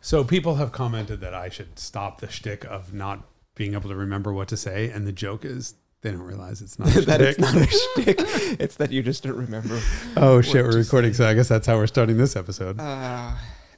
[0.00, 3.22] So people have commented that I should stop the shtick of not
[3.54, 6.78] being able to remember what to say, and the joke is they don't realize it's
[6.78, 7.54] not a that it's shtick.
[7.54, 8.20] not a shtick.
[8.60, 9.80] It's that you just don't remember.
[10.16, 12.80] oh shit, we're recording, so I guess that's how we're starting this episode.
[12.80, 13.32] Uh,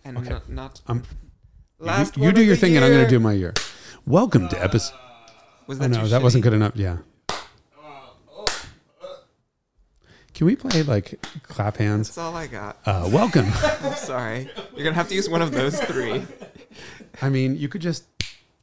[0.04, 0.30] and Okay.
[0.30, 1.02] not, not Um,
[1.80, 2.16] last.
[2.16, 3.52] you, you do your thing, and I'm going to do my year.
[4.06, 4.94] Welcome to episode.
[5.66, 6.72] Was Oh no, that wasn't good enough.
[6.76, 6.98] Yeah.
[10.42, 12.08] Can we play like clap hands?
[12.08, 12.76] That's all I got.
[12.84, 13.48] Uh, welcome.
[13.96, 16.20] Sorry, you're gonna have to use one of those three.
[17.22, 18.02] I mean, you could just.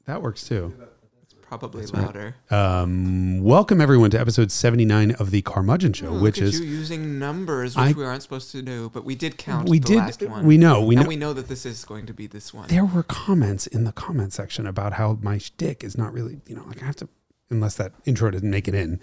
[0.04, 0.76] That works too.
[1.24, 1.94] It's probably right.
[1.94, 2.36] louder.
[2.52, 6.66] Um, welcome everyone to episode 79 of the Carmudgeon Show, Oh, look which is you
[6.66, 9.86] using numbers, which I- we aren't supposed to do, but we did count we the
[9.88, 10.46] did last one.
[10.46, 12.68] we know we know and we know that this is going to be this one.
[12.68, 16.58] there were comments in the comment section about how my shtick is not really you
[16.58, 17.08] know like I have to
[17.50, 19.00] unless that intro didn't make it in.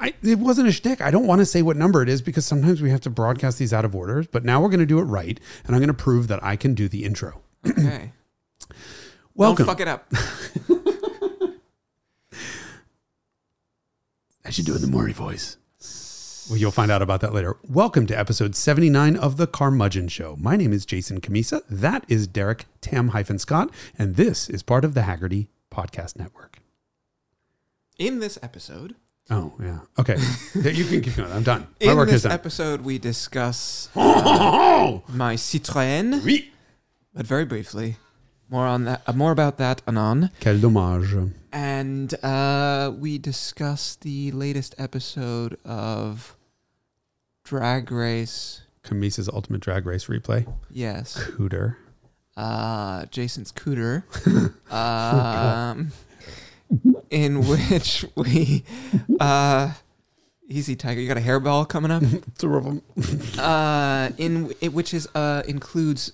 [0.00, 1.00] I, it wasn't a shtick.
[1.00, 3.58] I don't want to say what number it is because sometimes we have to broadcast
[3.58, 4.24] these out of order.
[4.30, 6.56] But now we're going to do it right, and I'm going to prove that I
[6.56, 7.42] can do the intro.
[7.66, 8.12] Okay.
[9.34, 9.66] Welcome.
[9.66, 10.12] Don't fuck it up.
[14.44, 15.56] I should do it in the Maury voice.
[16.50, 17.56] Well, you'll find out about that later.
[17.66, 20.36] Welcome to episode 79 of The Carmudgeon Show.
[20.38, 21.62] My name is Jason Cammisa.
[21.70, 23.70] That is Derek Tam hyphen Scott.
[23.98, 26.58] And this is part of the Hagerty Podcast Network.
[27.98, 28.94] In this episode,
[29.30, 29.78] Oh, yeah.
[29.98, 30.16] Okay.
[30.54, 31.32] you can keep going.
[31.32, 31.66] I'm done.
[31.82, 32.32] My in work this is done.
[32.32, 36.52] episode, we discuss Oh, my Citroën, oui.
[37.14, 37.96] but very briefly.
[38.50, 39.02] More on that.
[39.06, 40.30] Uh, more about that anon.
[40.40, 41.32] Quel dommage.
[41.52, 46.36] And uh, we discuss the latest episode of
[47.44, 48.60] Drag Race.
[48.84, 50.46] Cammisa's Ultimate Drag Race replay.
[50.70, 51.16] Yes.
[51.16, 51.76] Cooter.
[52.36, 54.02] Uh, Jason's Cooter.
[54.72, 55.92] um,
[57.14, 58.64] in which we.
[59.20, 59.72] Uh,
[60.48, 61.00] easy, Tiger.
[61.00, 62.02] You got a hairball coming up?
[62.38, 62.82] Two of them.
[63.38, 66.12] uh, in it, which is uh, includes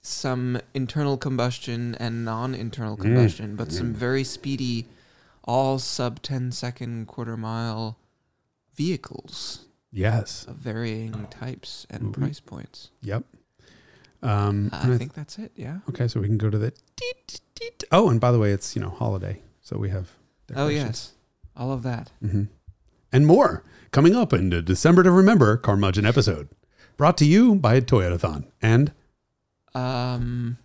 [0.00, 3.02] some internal combustion and non-internal Mm.
[3.02, 3.96] combustion, but some Mm.
[3.96, 4.86] very speedy,
[5.44, 7.98] all sub 10 second quarter mile
[8.74, 10.44] vehicles Yes.
[10.46, 12.12] of varying types and Mhm.
[12.12, 12.90] price points.
[13.02, 13.24] Yep.
[14.22, 15.52] Um, and I I think that's it.
[15.56, 15.78] Yeah.
[15.88, 16.72] Okay, so we can go to the.
[16.96, 17.84] Deet, deet.
[17.92, 20.08] Oh, and by the way, it's you know holiday, so we have.
[20.56, 21.12] Oh yes,
[21.56, 22.10] all of that.
[22.20, 22.44] hmm
[23.12, 26.48] And more coming up in the December to Remember Carmudgeon episode,
[26.96, 28.92] brought to you by Toyotathon and
[29.74, 30.58] Um,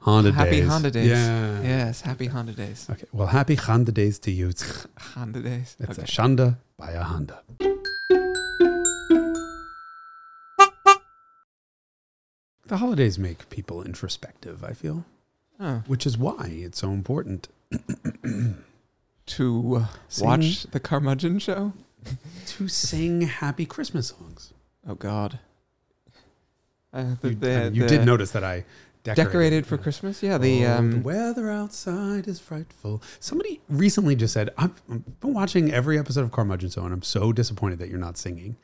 [0.00, 0.68] Honda happy Days.
[0.68, 1.08] Honda days.
[1.08, 1.62] Yeah.
[1.62, 2.86] Yes, happy Honda days.
[2.90, 3.06] Okay.
[3.12, 4.50] Well, happy Honda Days to you.
[5.14, 5.76] Honda days.
[5.78, 6.02] it's okay.
[6.02, 7.40] a Shanda by a Honda.
[12.66, 14.64] The holidays make people introspective.
[14.64, 15.04] I feel,
[15.60, 17.48] Oh, which is why it's so important
[19.26, 21.72] to uh, Sing- watch the Carmudgeon show.
[22.46, 24.52] to sing happy Christmas songs.
[24.86, 25.38] Oh God.
[26.92, 28.64] Uh, the, You, the, I mean, you the did notice that I
[29.04, 29.82] decorated, decorated for yeah.
[29.82, 30.22] Christmas.
[30.22, 33.02] Yeah, the Oh, the um, weather outside is frightful.
[33.20, 37.02] Somebody recently just said, I've, I've been watching every episode of Carmudgeon Show, and I'm
[37.02, 38.56] so disappointed that you're not singing.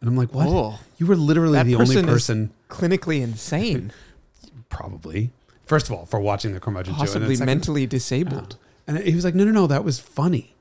[0.00, 0.46] And I'm like, what?
[0.48, 3.92] oh, You were literally That the only person is- person, clinically insane,
[4.68, 5.32] probably.
[5.64, 8.56] First of all, for watching the Carmudgeon Show, possibly mentally disabled.
[8.86, 10.54] And he was like, "No, no, no, that was funny."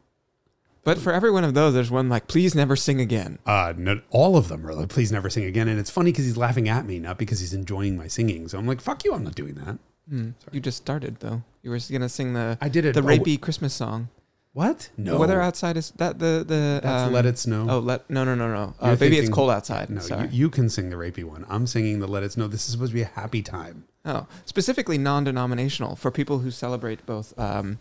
[0.83, 3.39] But for every one of those, there's one like, please never sing again.
[3.43, 6.25] Uh, no, all of them are like, "Please never sing again," and it's funny because
[6.25, 8.47] he's laughing at me, not because he's enjoying my singing.
[8.47, 10.29] So I'm like, "Fuck you, I'm not doing that." Hmm.
[10.51, 11.41] You just started though.
[11.63, 12.93] You were gonna sing the I did it.
[12.93, 14.09] the rapey Christmas song.
[14.53, 14.89] What?
[14.95, 15.15] No.
[15.15, 18.23] The weather outside is that the the That's um, "Let It Snow." Oh, let no
[18.23, 18.75] no no no.
[18.79, 19.89] Uh, maybe it's cold outside.
[19.89, 20.27] No, Sorry.
[20.29, 21.45] you, you can sing the rapey one.
[21.49, 22.47] I'm singing the Let It Snow.
[22.47, 23.85] This is supposed to be a happy time.
[24.05, 27.79] Oh, specifically non-denominational for people who celebrate both um,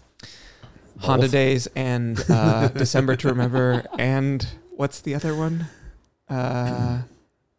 [1.01, 4.47] Honda Days and uh, December to Remember, and
[4.77, 5.67] what's the other one?
[6.29, 7.03] Uh,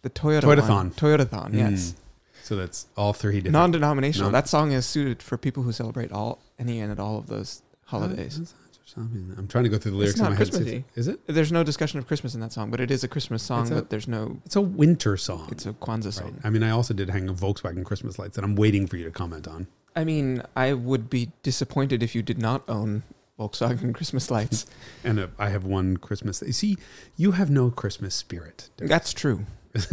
[0.01, 0.69] the Toyota Toyotathon.
[0.69, 0.91] one.
[0.91, 1.53] Toyotathon.
[1.53, 1.96] Yes, Mm.
[2.44, 3.53] So that's all three different.
[3.53, 4.28] non-denominational.
[4.28, 7.63] Non- that song is suited for people who celebrate all any and all of those
[7.85, 8.53] holidays.
[8.97, 10.52] I'm trying to go through the lyrics It's in not my head.
[10.52, 10.85] Christmassy.
[10.96, 11.19] Is it?
[11.28, 13.69] There's no discussion of Christmas in that song, but it is a Christmas song.
[13.72, 14.38] A- but there's no.
[14.46, 15.50] It's a winter song.
[15.52, 16.13] It's a Kwanzaa Right.
[16.13, 16.40] song.
[16.44, 19.03] I mean, I also did hang a Volkswagen Christmas lights that I'm waiting for you
[19.06, 19.66] to comment on.
[19.96, 23.03] I mean, I would be disappointed if you did not own
[23.40, 24.66] Volkswagen Christmas lights.
[25.03, 26.41] And uh, I have one Christmas.
[26.46, 26.78] You see,
[27.16, 28.70] you have no Christmas spirit.
[28.78, 29.46] That's true.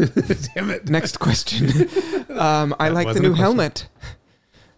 [0.54, 0.88] Damn it.
[0.88, 1.68] Next question.
[2.38, 3.88] um, I like the new helmet.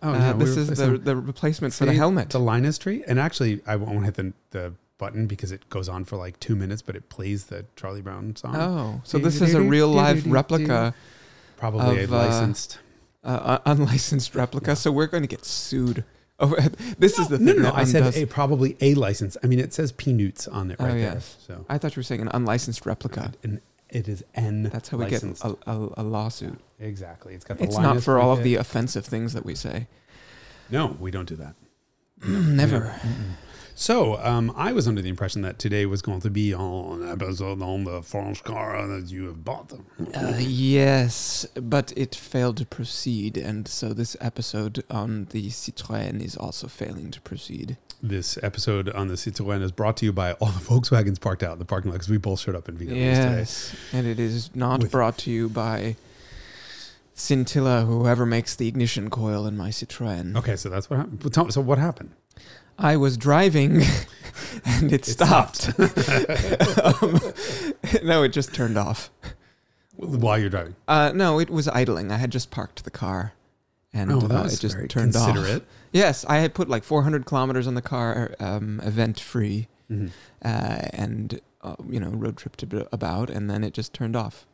[0.02, 2.30] Oh, Uh, yeah, we this were is the, the replacement for the See, helmet.
[2.30, 3.04] The Linus tree.
[3.06, 6.56] And actually, I won't hit the, the button because it goes on for like two
[6.56, 8.56] minutes, but it plays the Charlie Brown song.
[8.56, 10.94] oh, so this is a real live replica,
[11.56, 12.78] Probably of, a uh, licensed.
[13.22, 14.74] uh, un- unlicensed replica.
[14.74, 16.04] So we're going to get sued.
[16.52, 16.56] Oh,
[16.98, 17.46] this is the thing.
[17.46, 17.62] no, no.
[17.62, 19.36] that I said a, probably a license.
[19.42, 21.14] I mean, it says Peanuts on it Oh, right there.
[21.14, 21.36] yes.
[21.46, 23.32] So I thought you were saying an unlicensed replica.
[23.42, 23.60] And
[23.90, 24.64] It is N.
[24.72, 25.42] That's how we licensed.
[25.42, 26.58] get a, a, a lawsuit.
[26.80, 27.34] exactly.
[27.34, 27.64] It's got the.
[27.64, 27.68] Line.
[27.70, 29.86] It's not for all of the offensive things that we say.
[30.70, 31.54] No, we don't do that.
[32.26, 32.98] Never.
[33.76, 37.60] So, um, I was under the impression that today was going to be an episode
[37.60, 39.86] on the French car that you have bought them.
[40.14, 46.36] Uh, yes, but it failed to proceed, and so this episode on the Citroën is
[46.36, 47.76] also failing to proceed.
[48.00, 51.54] This episode on the Citroën is brought to you by all the Volkswagens parked out
[51.54, 52.94] in the parking lot because we both showed up in today.
[52.94, 55.96] Yes, and it is not With- brought to you by
[57.16, 60.36] Scintilla, whoever makes the ignition coil in my Citroën.
[60.36, 61.52] Okay, so that's what happened.
[61.52, 62.10] So what happened?
[62.78, 63.82] I was driving,
[64.64, 65.68] and it, stopped.
[65.78, 67.20] um,
[68.02, 69.10] no, it just turned off.
[69.96, 70.74] While you're driving.
[70.88, 72.10] Uh, no, it was idling.
[72.10, 73.32] I had just parked the car,
[73.92, 75.60] and oh, uh, it just turned off.
[75.92, 80.10] Yes, I had put like 400 kilometers on the car, um, event free, Mhm.
[80.44, 80.48] uh,
[80.92, 84.46] and uh, you know road trip to about, and then it just turned off.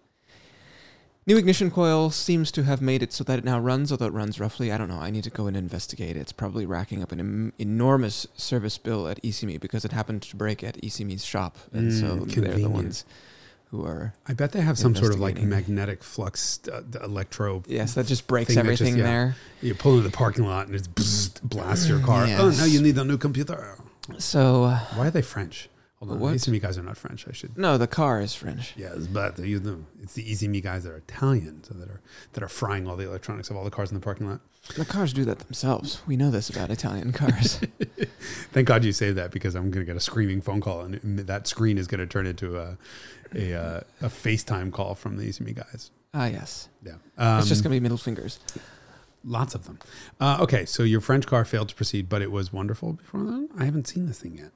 [1.31, 4.13] New ignition coil seems to have made it so that it now runs, although it
[4.13, 4.73] runs roughly.
[4.73, 4.99] I don't know.
[4.99, 6.17] I need to go and investigate.
[6.17, 10.35] It's probably racking up an em- enormous service bill at ISSIMI because it happened to
[10.35, 13.05] break at ISSIMI's shop, and so Mm, they're the ones
[13.71, 14.13] who are.
[14.27, 17.63] I bet they have some sort of like magnetic flux uh, electro.
[17.69, 19.05] Yes, that just breaks Thing that just- everything yeah.
[19.07, 19.37] there.
[19.63, 22.25] You pull into the parking lot and it's bzzzt, blasts your car.
[22.25, 22.59] Oh, Yes.
[22.59, 23.77] now you need a new computer.
[24.19, 25.69] So uh, Why are they French?
[26.01, 26.21] Hold on.
[26.21, 26.35] What?
[26.35, 27.29] ISSIMI guys are not French.
[27.29, 27.57] I should.
[27.59, 28.73] no, the car is French.
[28.77, 32.01] Yes, but you know, it's the ISSIMI guys that are Italian, so that are
[32.33, 34.41] that are frying all the electronics of all the cars in the parking lot.
[34.77, 36.01] The cars do that themselves.
[36.07, 37.61] We know this about Italian cars.
[38.53, 41.19] Thank God you saved that because I'm going to get a screaming phone call and
[41.21, 42.77] that screen is going to turn into a
[43.35, 45.91] a, uh, a FaceTime call from the ISSIMI guys.
[46.15, 46.69] ah, yes.
[46.85, 48.41] Yeah, um, It's just going to be middle fingers.
[49.25, 49.79] lots of them.
[50.19, 53.49] Uh, okay, so your French car failed to proceed, but it was wonderful before then.
[53.59, 54.51] I haven't seen this thing yet.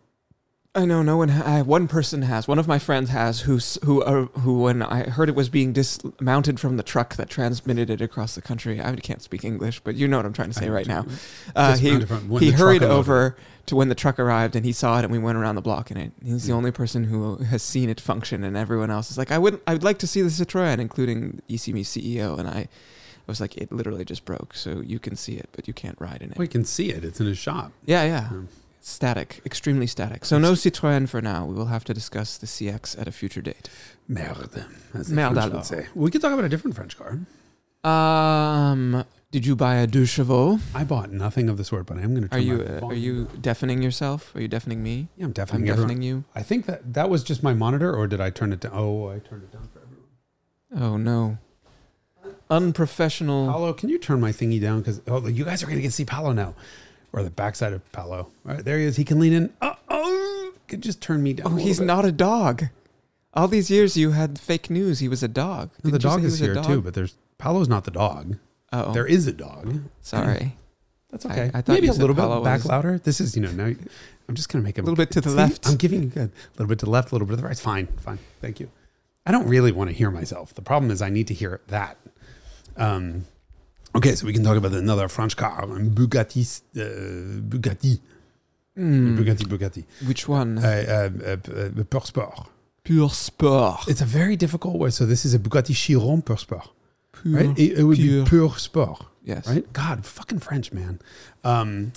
[0.76, 1.29] I know no one.
[1.29, 2.49] Ha- one person has.
[2.49, 3.43] One of my friends has.
[3.43, 7.31] Who who uh, who when I heard it was being dismounted from the truck that
[7.31, 8.81] transmitted it across the country.
[8.81, 11.06] I can't speak English, but you know what I'm trying to say I- right now.
[11.55, 13.37] Uh, he Dismounted from- when he hurried over
[13.67, 15.91] to when the truck arrived and he saw it and we went around the block
[15.93, 16.12] in it.
[16.23, 19.38] He's the only person who has seen it function and everyone else is like, I
[19.38, 22.37] would I would like to see the Citroen, including ISSIMI CEO.
[22.38, 22.59] And I
[23.27, 25.97] I was like, it literally just broke, so you can see it, but you can't
[25.99, 26.37] ride in it.
[26.37, 27.05] Well, you can see it.
[27.05, 27.73] It's in his shop.
[27.87, 28.29] Yeah, yeah.
[28.31, 28.49] Um,
[28.87, 30.27] Static, extremely static.
[30.27, 31.47] So no Citroën for now.
[31.47, 33.71] We will have to discuss the CX at a future date.
[34.07, 35.69] Merde, as the Merde French would alors.
[35.69, 35.87] say.
[35.95, 37.19] We could talk about a different French car.
[37.83, 40.59] Um, did you buy a deux chevaux?
[40.75, 42.37] I bought nothing of the sort, but I am going to.
[42.37, 44.37] Are you my uh, are volume you deafening yourself?
[44.37, 45.09] Are you deafening me?
[45.17, 45.63] Yeah, I'm deafening.
[45.63, 45.89] I'm deafening everyone.
[45.89, 46.25] deafening you.
[46.35, 48.73] I think that that was just my monitor, or did I turn it down?
[48.75, 50.93] Oh, I turned it down for everyone.
[50.93, 51.39] Oh no.
[52.51, 53.47] Unprofessional.
[53.51, 54.81] Paolo, can you turn my thingy down?
[54.81, 56.55] Because oh, you guys are going to get to see Paolo now,
[57.15, 58.19] or the backside of Paolo.
[58.47, 58.97] All right, there he is.
[58.97, 59.53] He can lean in.
[59.63, 61.47] Oh, oh could just turn me down.
[61.53, 61.87] Oh, he's bit.
[61.87, 62.65] not a dog.
[63.33, 64.99] All these years you had fake news.
[64.99, 65.71] He was a dog.
[65.83, 68.37] No, the Didn't you say dog is here too, but there's Paolo's not the dog.
[68.73, 69.83] Oh, There is a dog.
[70.01, 70.57] sorry.
[71.11, 71.51] That's okay.
[71.55, 72.99] I thought Maybe a little bit back was- louder.
[72.99, 73.73] This is, you know, now
[74.29, 75.69] I'm just going to make A little bit to the See, left.
[75.69, 76.13] I'm giving.
[76.17, 77.53] A little bit to the left, a little bit to the right.
[77.53, 77.87] It's fine.
[77.99, 78.19] Fine.
[78.41, 78.69] Thank you.
[79.25, 80.55] I don't really want to hear myself.
[80.55, 81.99] The problem is I need to hear that.
[82.77, 83.27] Um,
[83.96, 88.00] okay, so we can talk about another French car, Bugatti, uh, Bugatti,
[88.76, 90.58] Hmm, Bugatti, Bugatti, Which one?
[90.58, 92.49] uh, uh, uh, uh, Pur Sport.
[92.82, 93.88] Pure sport.
[93.88, 94.93] It's a very difficult word.
[94.93, 96.69] So this is a Bugatti Chiron Pure Sport,
[97.12, 97.35] Pure.
[97.38, 97.58] right?
[97.58, 98.25] It, it would pure.
[98.25, 99.46] be Pure Sport, Yes.
[99.49, 99.73] right?
[99.73, 101.00] God, fucking French, man.
[101.44, 101.93] Um,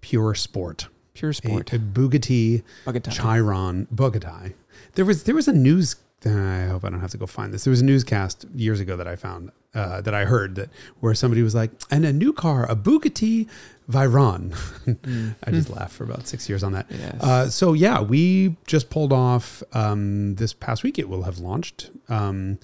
[0.00, 0.88] pure Sport.
[1.12, 1.72] Pure A, sport.
[1.74, 3.10] a Bugatti Bugatti.
[3.12, 4.54] Chiron Bugatti.
[4.94, 5.96] There was there was a news.
[6.26, 7.64] I hope I don't have to go find this.
[7.64, 10.68] There was a newscast years ago that I found uh, that I heard that
[11.00, 13.48] where somebody was like, and a new car, a Bugatti
[13.90, 14.50] Veyron.
[14.86, 15.34] Mm.
[15.44, 16.86] I just laughed for about six years on that.
[16.90, 17.22] Yes.
[17.22, 20.98] Uh, so yeah, we just pulled off um, this past week.
[20.98, 21.90] It will have launched.
[22.08, 22.58] Um,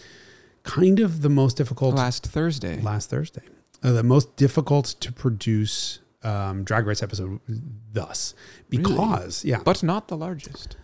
[0.65, 2.81] kind of the most difficult Last Thursday.
[2.83, 3.43] last Thursday.
[3.83, 7.39] Uh, the most difficult to produce um, drag race episode
[7.93, 8.35] thus
[8.71, 8.83] Really?
[8.83, 10.77] because yeah but not the largest.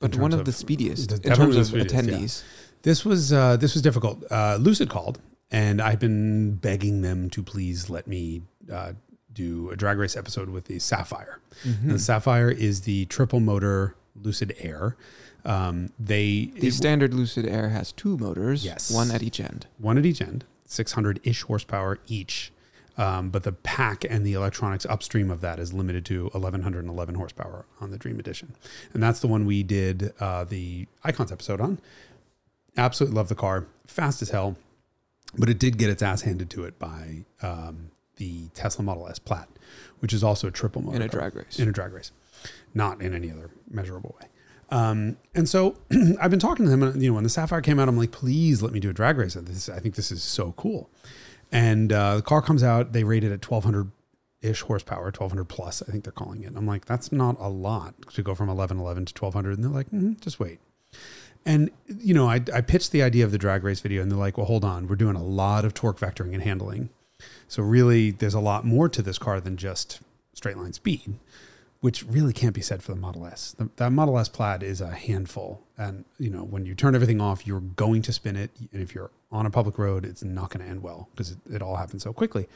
[0.00, 2.00] But one terms of the speediest the- in terms of speediest, yeah.
[2.02, 2.42] attendees.
[2.82, 4.22] This was uh, this was difficult.
[4.30, 8.92] Uh, Lucid called, and I've been begging them to please let me uh,
[9.32, 11.40] do a drag race episode with the Sapphire.
[11.64, 11.82] Mhm.
[11.82, 14.96] And the Sapphire is the triple motor Lucid Air.
[15.44, 18.90] Um, they The it- standard Lucid Air has two motors, Yes.
[18.90, 19.66] one at each end.
[19.78, 22.52] one at each end, 600 ish horsepower each.
[22.98, 27.64] Um, but the pack and the electronics upstream of that is limited to 1111 horsepower
[27.80, 28.56] on the Dream Edition.
[28.92, 31.78] And that's the one we did uh, the Icons episode on.
[32.76, 33.66] Absolutely love the car.
[33.86, 34.56] Fast as hell.
[35.36, 39.18] But it did get its ass handed to it by um, the Tesla Model S
[39.18, 39.46] Plaid,
[40.00, 41.58] which is also a triple motor in a car drag race.
[41.58, 42.12] in a drag race,
[42.74, 44.28] not in any other measurable way.
[44.70, 45.76] Um, and so
[46.20, 48.10] I've been talking to them, and you know, when the Sapphire came out, I'm like,
[48.10, 49.34] please let me do a drag race.
[49.34, 50.90] This, I think this is so cool.
[51.50, 53.90] And uh, the car comes out, they rate it at 1200
[54.42, 56.52] ish horsepower, 1200 plus, I think they're calling it.
[56.54, 59.54] I'm like, that's not a lot to go from 1111 to 1200.
[59.54, 60.60] And they're like, mm-hmm, just wait.
[61.46, 64.18] And, you know, I, I pitched the idea of the drag race video, and they're
[64.18, 66.90] like, well, hold on, we're doing a lot of torque vectoring and handling.
[67.48, 70.00] So, really, there's a lot more to this car than just
[70.34, 71.14] straight line speed
[71.80, 73.54] which really can't be said for the Model S.
[73.56, 77.20] The, that Model S Plaid is a handful, and you know when you turn everything
[77.20, 80.50] off, you're going to spin it, and if you're on a public road, it's not
[80.50, 82.48] going to end well because it, it, all happens so quickly.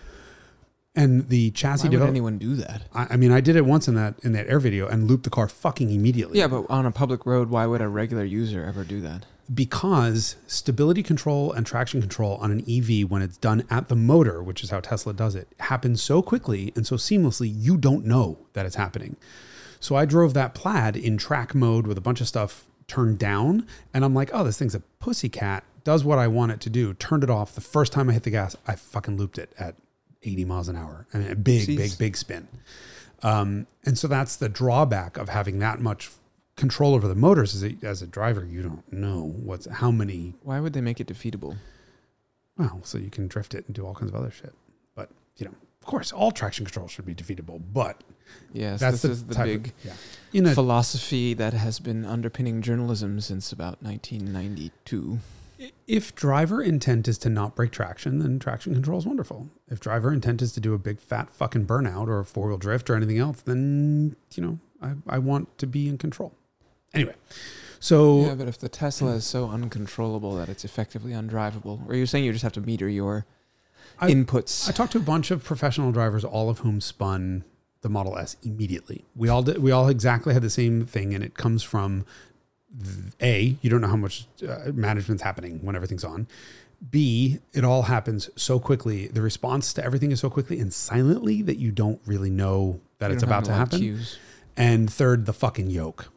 [0.94, 1.84] And the chassis.
[1.84, 2.82] Why would develop- anyone do that?
[2.92, 5.24] I, I, mean, I did it once in that in that air video and looped
[5.24, 6.38] the car fucking immediately.
[6.38, 9.26] Yeah, but on a public road, why would a regular user ever do that?
[9.52, 14.42] Because stability control and traction control on an EV, when it's done at the motor,
[14.42, 18.38] which is how Tesla does it, happens so quickly and so seamlessly, you don't know
[18.52, 19.16] that it's happening.
[19.80, 23.66] So I drove that plaid in track mode with a bunch of stuff turned down,
[23.92, 26.94] and I'm like, oh, this thing's a pussycat, does what I want it to do.
[26.94, 27.54] Turned it off.
[27.54, 29.74] The first time I hit the gas, I fucking looped it at
[30.22, 31.06] 80 miles an hour.
[31.12, 31.76] I mean, a big, Jeez.
[31.76, 32.48] big, big spin.
[33.22, 36.10] Um, and so that's the drawback of having that much
[36.56, 40.34] control over the motors as a, as a driver, you don't know what's how many.
[40.42, 41.56] Why would they make it defeatable?
[42.56, 44.54] Well, so you can drift it and do all kinds of other shit.
[44.94, 47.60] But you know, of course, all traction control should be defeatable.
[47.72, 48.02] But
[48.52, 49.92] yes, that's this the is the big of, yeah.
[50.32, 55.18] In a, philosophy that has been underpinning journalism since about 1992.
[55.86, 59.48] If driver intent is to not break traction, then traction control is wonderful.
[59.68, 62.58] If driver intent is to do a big fat fucking burnout or a four wheel
[62.58, 66.34] drift or anything else, then you know I, I want to be in control.
[66.94, 67.14] Anyway,
[67.80, 72.06] so yeah, but if the Tesla is so uncontrollable that it's effectively undrivable, or you're
[72.06, 73.26] saying you just have to meter your
[73.98, 74.68] I, inputs?
[74.68, 77.44] I talked to a bunch of professional drivers, all of whom spun
[77.80, 79.04] the Model S immediately.
[79.16, 82.04] We all did, we all exactly had the same thing, and it comes from
[83.20, 86.26] a you don't know how much uh, management's happening when everything's on.
[86.90, 89.06] B, it all happens so quickly.
[89.06, 93.08] The response to everything is so quickly and silently that you don't really know that
[93.08, 94.00] you it's about to happen.
[94.56, 96.11] And third, the fucking yoke.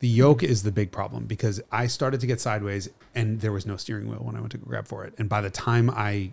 [0.00, 3.66] The yoke is the big problem because I started to get sideways and there was
[3.66, 5.14] no steering wheel when I went to grab for it.
[5.18, 6.32] And by the time I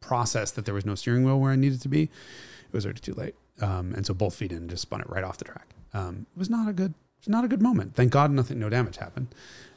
[0.00, 3.00] processed that there was no steering wheel where I needed to be, it was already
[3.00, 3.34] too late.
[3.60, 5.66] Um, and so both feet in just spun it right off the track.
[5.92, 6.94] Um, it was not a good,
[7.26, 7.94] not a good moment.
[7.94, 9.26] Thank God, nothing, no damage happened.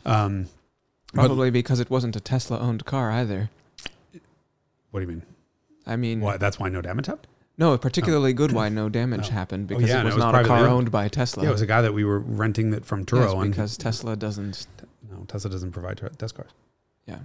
[0.05, 0.47] Um,
[1.13, 3.49] Probably but, because it wasn't a Tesla owned car either.
[4.91, 5.23] What do you mean?
[5.85, 7.27] I mean, that's why no damage happened.
[7.57, 8.35] No, particularly oh.
[8.35, 9.33] good why no damage oh.
[9.33, 11.43] happened oh, because oh, yeah, it was, it was not a car owned by Tesla.
[11.43, 13.35] Yeah, it was a guy that we were renting that from Turo.
[13.35, 14.67] Yes, because Tesla doesn't.
[15.11, 16.51] No, Tesla doesn't provide test cars.
[17.05, 17.19] Yeah.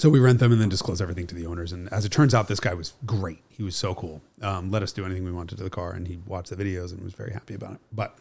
[0.00, 1.72] So we rent them and then disclose everything to the owners.
[1.72, 3.42] And as it turns out, this guy was great.
[3.50, 4.22] He was so cool.
[4.40, 6.90] Um, let us do anything we wanted to the car, and he watched the videos
[6.90, 7.80] and was very happy about it.
[7.92, 8.16] But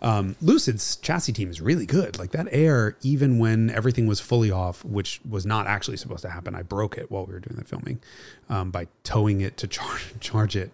[0.00, 2.20] um, Lucid's chassis team is really good.
[2.20, 6.30] Like that air, even when everything was fully off, which was not actually supposed to
[6.30, 8.00] happen, I broke it while we were doing the filming
[8.48, 10.72] um, by towing it to charge, charge it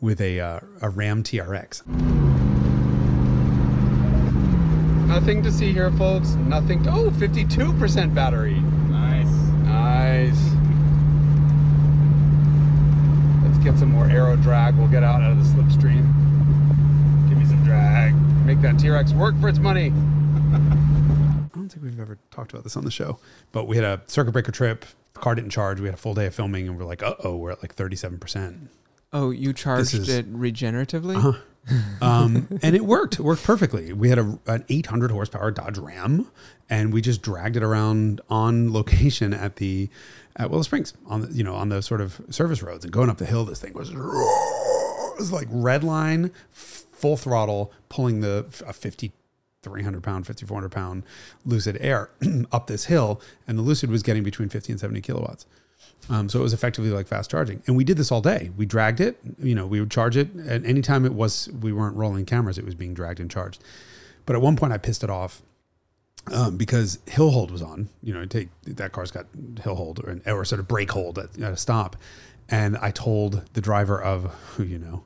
[0.00, 1.86] with a, uh, a Ram TRX.
[5.06, 6.30] Nothing to see here, folks.
[6.30, 6.90] Nothing to.
[6.90, 8.54] Oh, 52% battery.
[8.54, 9.46] Nice.
[9.66, 10.56] Nice.
[13.76, 14.74] Let's some more aero drag.
[14.76, 16.00] We'll get out of the slipstream.
[17.28, 18.14] Give me some drag
[18.46, 19.88] make that T-Rex work for its money.
[19.88, 23.18] I don't think we've ever talked about this on the show,
[23.52, 24.86] but we had a circuit breaker trip.
[25.12, 25.78] The car didn't charge.
[25.78, 27.74] We had a full day of filming, and we're like, uh oh, we're at like
[27.74, 28.70] thirty-seven percent.
[29.12, 31.16] Oh, you charged is, it regeneratively?
[31.16, 31.32] Uh-huh.
[32.00, 33.18] um, and it worked.
[33.18, 33.92] It worked perfectly.
[33.92, 36.30] We had a, an 800 horsepower Dodge Ram,
[36.70, 39.90] and we just dragged it around on location at the
[40.36, 43.10] at Willow Springs on the you know on the sort of service roads and going
[43.10, 43.44] up the hill.
[43.44, 43.96] This thing was it
[45.18, 46.30] was like red line
[46.96, 49.12] full throttle, pulling the a 50,
[49.62, 51.04] 300 pound, 5,400 pound
[51.44, 52.10] Lucid Air
[52.52, 53.20] up this hill.
[53.46, 55.46] And the Lucid was getting between 50 and 70 kilowatts.
[56.08, 57.62] Um, so it was effectively like fast charging.
[57.66, 58.50] And we did this all day.
[58.56, 60.32] We dragged it, you know, we would charge it.
[60.32, 63.62] And anytime it was, we weren't rolling cameras, it was being dragged and charged.
[64.24, 65.42] But at one point I pissed it off
[66.32, 67.88] um, because hill hold was on.
[68.02, 69.26] You know, take that car's got
[69.62, 71.96] hill hold or, or sort of brake hold at, at, a stop,
[72.48, 75.04] and I told the driver of who you know,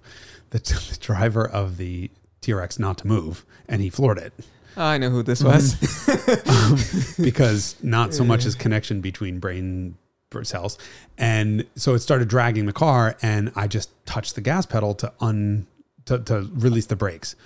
[0.51, 0.59] the,
[0.91, 2.11] the driver of the
[2.43, 4.33] TRX not to move, and he floored it.
[4.77, 5.75] Oh, I know who this was.
[6.49, 6.79] um,
[7.23, 9.97] because not so much as connection between brain
[10.43, 10.79] cells.
[11.19, 15.13] And so it started dragging the car, and I just touched the gas pedal to
[15.21, 15.67] un
[16.07, 17.37] to, to release the brakes.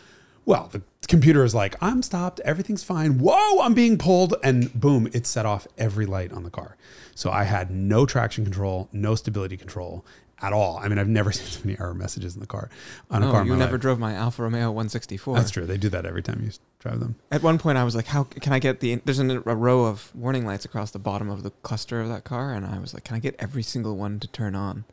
[0.46, 3.18] Well, the computer is like, I'm stopped, everything's fine.
[3.18, 4.34] Whoa, I'm being pulled.
[4.42, 6.76] And boom, it set off every light on the car.
[7.14, 10.04] So I had no traction control, no stability control
[10.42, 10.78] at all.
[10.82, 12.68] I mean, I've never seen so many error messages in the car.
[13.10, 13.80] On a Oh, car you never life.
[13.80, 15.36] drove my Alfa Romeo 164.
[15.36, 15.64] That's true.
[15.64, 17.14] They do that every time you drive them.
[17.30, 19.84] At one point, I was like, "How can I get the?" There's an, a row
[19.84, 22.92] of warning lights across the bottom of the cluster of that car, and I was
[22.92, 24.84] like, "Can I get every single one to turn on?"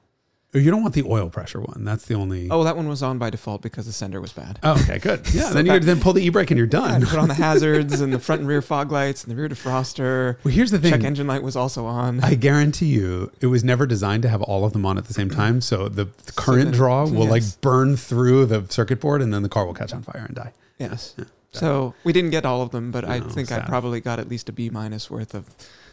[0.54, 1.86] You don't want the oil pressure one.
[1.86, 2.50] That's the only.
[2.50, 4.60] Oh, that one was on by default because the sender was bad.
[4.64, 5.22] Oh, okay, good.
[5.34, 7.00] Yeah, So then you that- then pull the e-brake and you're done.
[7.00, 9.48] to put on the hazards and the front and rear fog lights and the rear
[9.48, 10.36] defroster.
[10.44, 10.92] Well, here's the thing.
[10.92, 12.20] Check engine light was also on.
[12.22, 15.14] I guarantee you, it was never designed to have all of them on at the
[15.14, 15.40] same mm-hmm.
[15.40, 15.62] time.
[15.62, 19.50] So the current then- draw will like burn through the circuit board, and then the
[19.50, 20.52] car will catch on fire and die.
[20.78, 21.16] yes.
[21.18, 21.26] Yeah.
[21.54, 24.30] So we didn't get all of them, but I No, think I probably got at
[24.30, 25.50] least a B minus worth of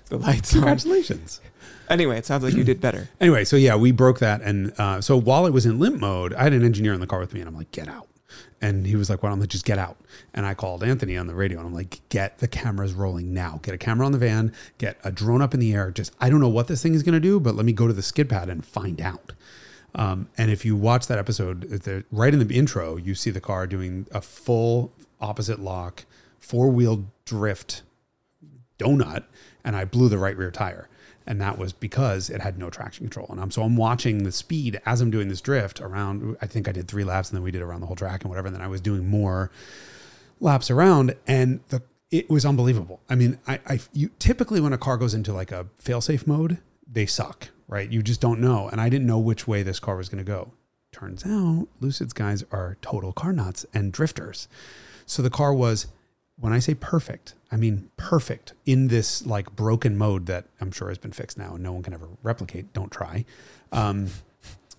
[0.09, 0.79] the lights on.
[1.89, 3.09] Anyway, it sounds like you did better.
[3.21, 6.35] Anyway, so yeah, we broke that, and uh, so while it was in limp mode,
[6.35, 8.07] I had an engineer in the car with me, and I'm like, "Get out!"
[8.61, 9.97] And he was like, "Why don't I just get out?"
[10.33, 13.61] And I called Anthony on the radio, and I'm like, "Get the cameras rolling now.
[13.63, 14.53] Get a camera on the van.
[14.79, 15.91] Get a drone up in the air.
[15.91, 17.87] Just I don't know what this thing is going to do, but let me go
[17.87, 19.33] to the skid pad and find out."
[19.95, 23.41] Um, and if you watch that episode, the, right in the intro, you see the
[23.41, 26.05] car doing a full opposite lock,
[26.39, 27.83] four wheel drift
[28.79, 29.25] donut,
[29.65, 30.89] and I blew the right rear tire.
[31.29, 33.27] And that was because it had no traction control.
[33.29, 36.39] And I'm so I'm watching the speed as I'm doing this drift around.
[36.41, 38.31] I think I did three laps, and then we did around the whole track and
[38.31, 38.49] whatever.
[38.49, 39.51] And then I was doing more
[40.41, 43.01] laps around, and the it was unbelievable.
[43.11, 46.59] I mean, I, I you typically when a car goes into like a failsafe mode,
[46.91, 47.91] they suck, right?
[47.91, 48.69] You just don't know.
[48.69, 50.53] And I didn't know which way this car was going to go.
[50.93, 54.49] Turns out Lucid's guys are total car nuts and drifters.
[55.05, 55.89] So the car was,
[56.41, 60.89] when I say perfect, I mean perfect in this like broken mode that I'm sure
[60.89, 62.73] has been fixed now and no one can ever replicate.
[62.73, 63.25] Don't try.
[63.73, 64.09] Um,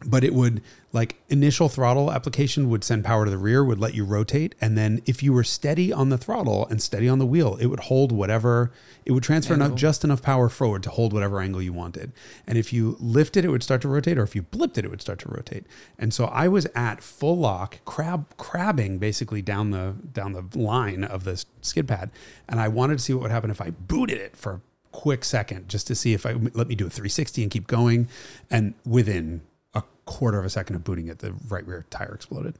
[0.06, 3.94] but it would like initial throttle application would send power to the rear would let
[3.94, 7.26] you rotate and then if you were steady on the throttle and steady on the
[7.26, 8.72] wheel it would hold whatever
[9.06, 9.76] it would transfer Angle.
[9.76, 12.12] just enough power forward to hold whatever angle you wanted.
[12.48, 14.86] And if you lifted it it would start to rotate or if you blipped it
[14.86, 15.66] it would start to rotate.
[15.98, 21.04] And so i was at full lock crab crabbing basically down the down the line
[21.04, 22.10] of this skid pad
[22.48, 25.24] and i wanted to see what would happen if i booted it for a quick
[25.24, 28.08] second just to see if i let me do a 360 and keep going.
[28.50, 29.42] And within
[29.74, 32.56] a quarter of a second of booting it, the right rear tire exploded.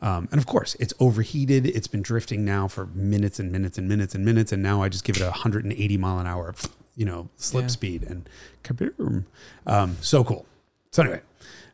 [0.00, 1.66] Um, and of course, it's overheated.
[1.66, 4.52] It's been drifting now for minutes and minutes and minutes and minutes.
[4.52, 6.54] And now I just give it a 180 mile an hour,
[6.96, 7.68] you know, slip Yeah.
[7.68, 8.28] speed and
[8.62, 9.24] kaboom.
[9.66, 10.46] Um, so cool.
[10.90, 11.20] So anyway,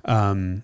[0.05, 0.63] um,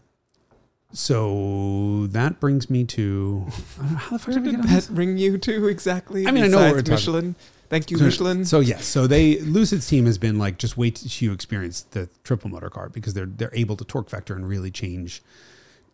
[0.92, 3.46] so that brings me to
[3.78, 6.26] know, how the fuck did did that bring you to exactly?
[6.26, 7.34] I mean, I know we're talking- Michelin.
[7.68, 8.44] Thank you, So- Michelin.
[8.44, 12.08] So yes, so they Lucid's team has been like just wait till you experience the
[12.24, 15.22] triple motor car because they're they're able to torque vector and really change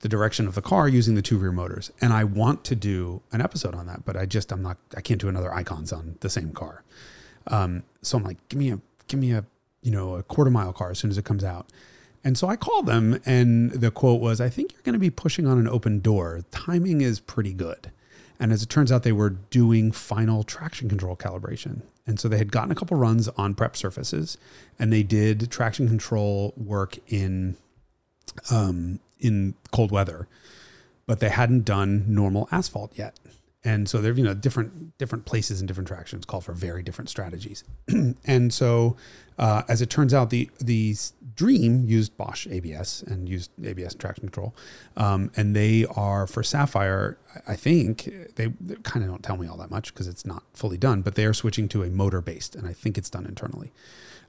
[0.00, 1.92] the direction of the car using the two rear motors.
[2.00, 5.00] And I want to do an episode on that, but I just I'm not I
[5.00, 6.82] can't do another icons on the same car.
[7.46, 9.44] Um, so I'm like, give me a give me a
[9.82, 11.66] you know a quarter mile car as soon as it comes out.
[12.24, 15.11] And so I called them, and the quote was, "I think you're going to be
[15.11, 16.42] pushing on an open door.
[16.52, 17.90] Timing is pretty good."
[18.42, 21.83] And as it turns out, they were doing final traction control calibration.
[22.09, 24.37] And so they had gotten a couple runs on prep surfaces,
[24.81, 27.57] and they did traction control work in
[28.50, 30.26] um, in cold weather,
[31.07, 33.16] but they hadn't done normal asphalt yet.
[33.64, 37.09] And so they're you know different different places and different tractions call for very different
[37.09, 37.64] strategies.
[38.25, 38.96] and so
[39.38, 40.94] uh, as it turns out, the the
[41.35, 44.55] Dream used Bosch ABS and used ABS traction control,
[44.96, 47.18] um, and they are for Sapphire.
[47.48, 50.42] I think they, they kind of don't tell me all that much because it's not
[50.53, 53.25] fully done, but they are switching to a motor based, and I think it's done
[53.25, 53.72] internally.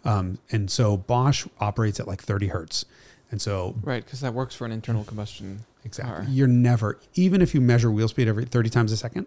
[0.06, 2.86] Um, and so Bosch operates at like 30 hertz,
[3.34, 5.66] and so right, because that works for an internal combustion.
[5.86, 6.14] Exactly.
[6.14, 6.26] car.
[6.30, 9.26] You're never, even if you measure wheel speed every 30 times a second,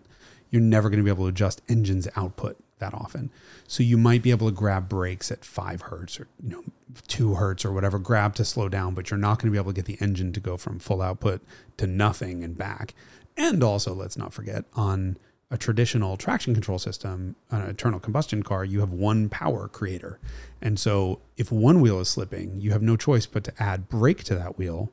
[0.49, 3.31] you're never going to be able to adjust engine's output that often.
[3.69, 6.65] So you might be able to grab brakes at five hertz or, you know,
[7.09, 9.75] two hertz or whatever, grab to slow down, but you're not going to be able
[9.75, 11.43] to get the engine to go from full output
[11.77, 12.95] to nothing and back.
[13.37, 15.19] And also, let's not forget, on
[15.51, 20.19] a traditional traction control system, on an internal combustion car, you have one power creator.
[20.61, 24.25] And so if one wheel is slipping, you have no choice but to add brake
[24.25, 24.91] to that wheel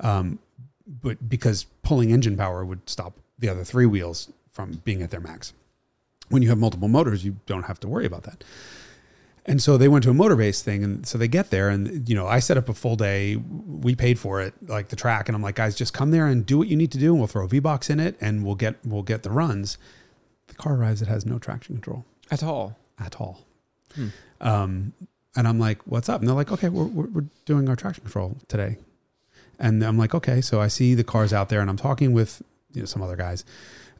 [0.00, 0.38] um,
[0.86, 5.20] but because pulling engine power would stop the other three wheels from being at their
[5.20, 5.52] max.
[6.28, 8.44] When you have multiple motors, you don't have to worry about that.
[9.46, 12.08] And so they went to a motor based thing, and so they get there, and
[12.08, 13.36] you know, I set up a full day.
[13.36, 16.44] We paid for it, like the track, and I'm like, guys, just come there and
[16.44, 18.44] do what you need to do, and we'll throw a V box in it, and
[18.44, 19.78] we'll get we'll get the runs.
[20.48, 22.76] The car arrives; it has no traction control At all.
[22.98, 23.40] at all.
[23.94, 24.08] Hmm.
[24.42, 24.92] Um,
[25.36, 26.20] and I'm like, what's up?
[26.20, 28.76] And they're like, okay, we're, we're, we're doing our traction control today.
[29.58, 30.40] And I'm like, okay.
[30.40, 33.16] So I see the cars out there and I'm talking with you know some other
[33.16, 33.44] guys,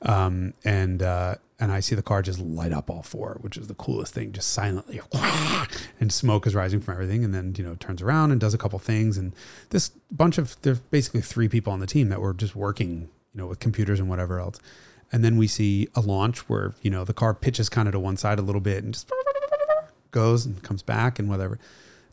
[0.02, 3.68] um, and uh, and I see the car just light up all four, which is
[3.68, 5.00] the coolest thing, just silently,
[6.00, 8.58] and smoke is rising from everything, and then you know turns around and does a
[8.58, 9.34] couple things, and
[9.68, 13.40] this bunch of there's basically three people on the team that were just working, you
[13.40, 14.58] know, with computers and whatever else,
[15.12, 18.00] and then we see a launch where you know the car pitches kind of to
[18.00, 19.12] one side a little bit and just
[20.10, 21.58] goes and comes back and whatever.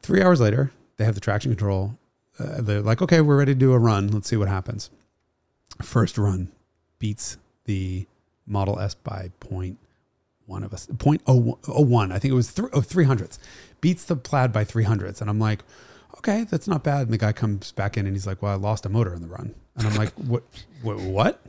[0.01, 1.97] Three hours later, they have the traction control.
[2.37, 4.09] Uh, they're like, okay, we're ready to do a run.
[4.09, 4.91] Let's see what happens.
[5.81, 6.51] First run
[6.99, 8.05] beats the
[8.47, 9.77] Model S by point
[10.45, 12.11] one of us, point oh, oh one.
[12.11, 13.37] I think it was three, oh, three hundredths.
[13.81, 15.21] Beats the Plaid by three hundredths.
[15.21, 15.63] And I'm like,
[16.17, 17.03] okay, that's not bad.
[17.03, 19.21] And the guy comes back in and he's like, well, I lost a motor in
[19.21, 19.53] the run.
[19.75, 20.43] And I'm like, what,
[20.81, 21.41] what, what?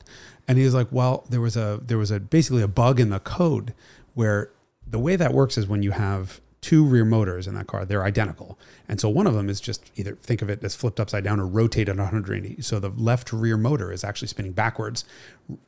[0.47, 3.21] And he's like, well, there was a, there was a, basically a bug in the
[3.21, 3.75] code
[4.15, 4.51] where
[4.87, 8.05] the way that works is when you have two rear motors in that car, they're
[8.05, 8.59] identical.
[8.89, 11.41] And so one of them is just either think of it as flipped upside down
[11.41, 12.63] or rotated 180.
[12.63, 15.05] So the left rear motor is actually spinning backwards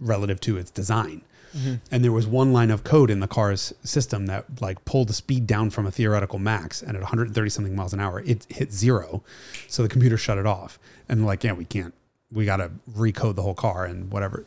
[0.00, 1.22] relative to its design.
[1.56, 1.74] Mm-hmm.
[1.90, 5.14] And there was one line of code in the car's system that like pulled the
[5.14, 8.72] speed down from a theoretical max and at 130 something miles an hour, it hit
[8.72, 9.22] zero.
[9.66, 10.78] So the computer shut it off.
[11.08, 11.94] And like, yeah, we can't,
[12.30, 14.46] we got to recode the whole car and whatever.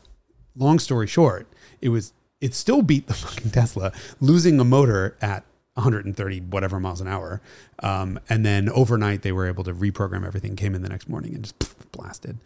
[0.56, 1.48] Long story short,
[1.82, 5.44] it was, it still beat the fucking Tesla, losing a motor at
[5.76, 7.42] 130 whatever miles an hour.
[7.82, 11.34] Um, and then overnight they were able to reprogram everything, came in the next morning
[11.34, 12.38] and just blasted,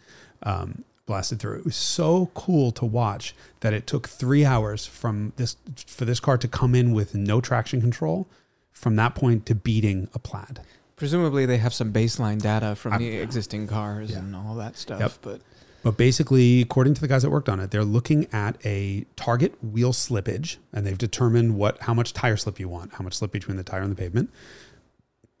[0.42, 1.58] um, blasted through.
[1.58, 6.20] It was so cool to watch that it took three hours from this for this
[6.20, 8.26] car to come in with no traction control
[8.72, 10.60] from that point to beating a plaid.
[10.96, 14.18] Presumably they have some baseline data from I- the existing cars Yeah.
[14.18, 15.12] and all that stuff, Yep.
[15.22, 15.40] but
[15.82, 19.54] But basically, according to the guys that worked on it, they're looking at a target
[19.62, 23.30] wheel slippage, and they've determined what how much tire slip you want, how much slip
[23.30, 24.30] between the tire and the pavement,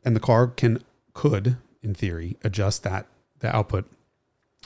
[0.04, 3.06] and the car can could, in theory, adjust that
[3.40, 3.84] the output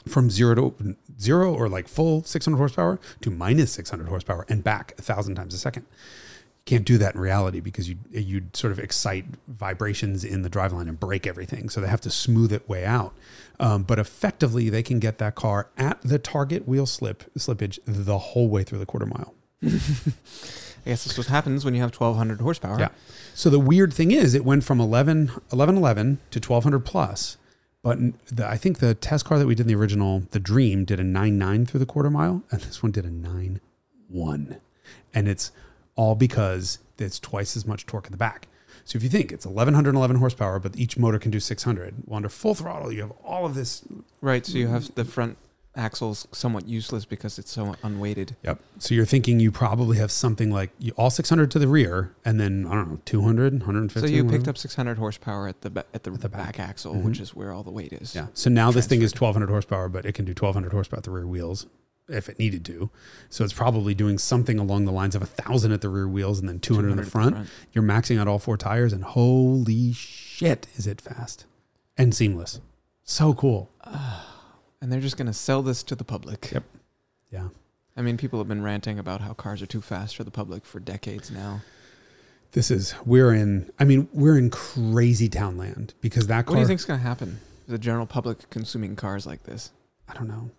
[0.07, 4.93] from zero to zero or like full 600 horsepower to minus 600 horsepower and back
[4.97, 5.85] a thousand times a second.
[5.85, 10.49] You can't do that in reality because you you'd sort of excite vibrations in the
[10.49, 11.69] driveline and break everything.
[11.69, 13.13] So they have to smooth it way out.
[13.59, 18.17] Um, but effectively, they can get that car at the target wheel slip slippage the
[18.17, 19.33] whole way through the quarter mile.
[19.63, 22.79] I guess this is what happens when you have 1200 horsepower.
[22.79, 22.89] Yeah.
[23.33, 27.37] So the weird thing is, it went from 11, 11, 11 to 1200 plus.
[27.81, 30.85] But the, I think the test car that we did in the original, the Dream,
[30.85, 33.61] did a 9 9 through the quarter mile, and this one did a 9
[34.09, 34.57] 1.
[35.13, 35.51] And it's
[35.95, 38.47] all because it's twice as much torque in the back.
[38.85, 42.29] So if you think it's 1111 horsepower, but each motor can do 600, well, under
[42.29, 43.83] full throttle, you have all of this.
[44.21, 45.37] Right, so you have the front
[45.75, 48.35] axles somewhat useless because it's so unweighted.
[48.43, 48.59] Yep.
[48.77, 52.39] So you're thinking you probably have something like you, all 600 to the rear, and
[52.39, 54.07] then, I don't know, 200, 150.
[54.07, 54.49] So you picked whatever.
[54.51, 56.59] up 600 horsepower at the ba- at the, At the back, back.
[56.59, 57.03] axle, Mhm.
[57.05, 58.13] which is where all the weight is.
[58.13, 58.27] Yeah.
[58.35, 61.11] So now this thing is 1200 horsepower, but it can do 1200 horsepower at the
[61.11, 61.65] rear wheels
[62.07, 62.89] if it needed to.
[63.29, 66.39] So it's probably doing something along the lines of a thousand at the rear wheels
[66.39, 67.49] and then 200, in the 200 at front.
[67.71, 71.45] You're maxing out all four tires, and holy shit, is it fast
[71.97, 72.59] and seamless?
[73.03, 73.69] So cool.
[74.81, 76.51] And they're just going to sell this to the public.
[76.51, 76.65] Yep.
[77.31, 77.47] Yeah.
[77.95, 80.65] I mean, people have been ranting about how cars are too fast for the public
[80.65, 81.61] for decades now.
[82.51, 83.71] This is we're in.
[83.79, 86.55] I mean, we're in crazy town land because that car.
[86.55, 87.39] What do you think's going to happen?
[87.65, 89.71] The general public consuming cars like this.
[90.09, 90.51] I don't know.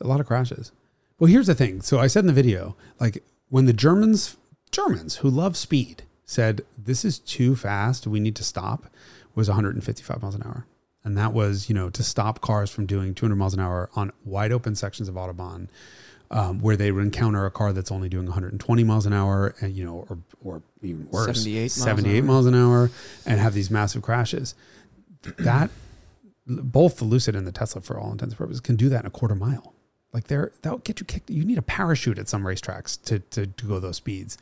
[0.00, 0.72] A lot of crashes.
[1.18, 1.82] Well, here's the thing.
[1.82, 4.36] So I said in the video, like when the Germans,
[4.70, 8.86] Germans who love speed, said this is too fast, we need to stop,
[9.34, 10.66] was 155 miles an hour,
[11.04, 14.12] and that was you know to stop cars from doing 200 miles an hour on
[14.24, 15.68] wide open sections of autobahn.
[16.32, 19.76] Um, where they would encounter a car that's only doing 120 miles an hour, and
[19.76, 22.24] you know, or or even worse, 78 miles an 78 hour.
[22.24, 22.90] miles an hour,
[23.26, 24.54] and have these massive crashes.
[25.38, 25.70] That
[26.46, 29.06] both the Lucid and the Tesla, for all intents and purposes, can do that in
[29.06, 29.74] a quarter mile.
[30.12, 31.30] Like they're that'll get you kicked.
[31.30, 34.38] You need a parachute at some racetracks to to, to go those speeds.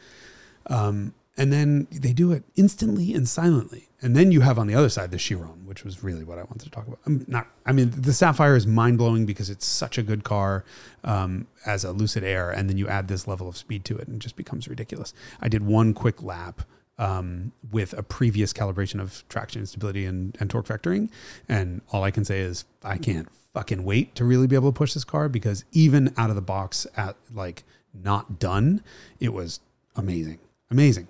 [0.67, 3.89] Um, and then they do it instantly and silently.
[4.03, 6.43] And then you have on the other side the Chiron, which was really what I
[6.43, 6.99] wanted to talk about.
[7.07, 10.65] I'm not, I mean, the Sapphire is mind blowing because it's such a good car
[11.05, 14.09] um, as a Lucid Air, and then you add this level of speed to it,
[14.09, 15.15] and it just becomes ridiculous.
[15.41, 16.63] I did one quick lap
[16.99, 21.11] um, with a previous calibration of traction stability and, and torque vectoring,
[21.49, 24.77] and all I can say is I can't fucking wait to really be able to
[24.77, 28.83] push this car because even out of the box at like not done,
[29.21, 29.61] it was
[29.97, 30.39] amazing,
[30.71, 31.09] amazing.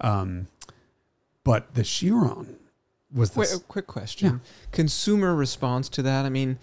[0.00, 0.48] Um,
[1.44, 2.58] but the Chiron
[3.12, 4.40] was Wait, this, a quick question.
[4.70, 6.26] Consumer response to that?
[6.26, 6.58] I mean,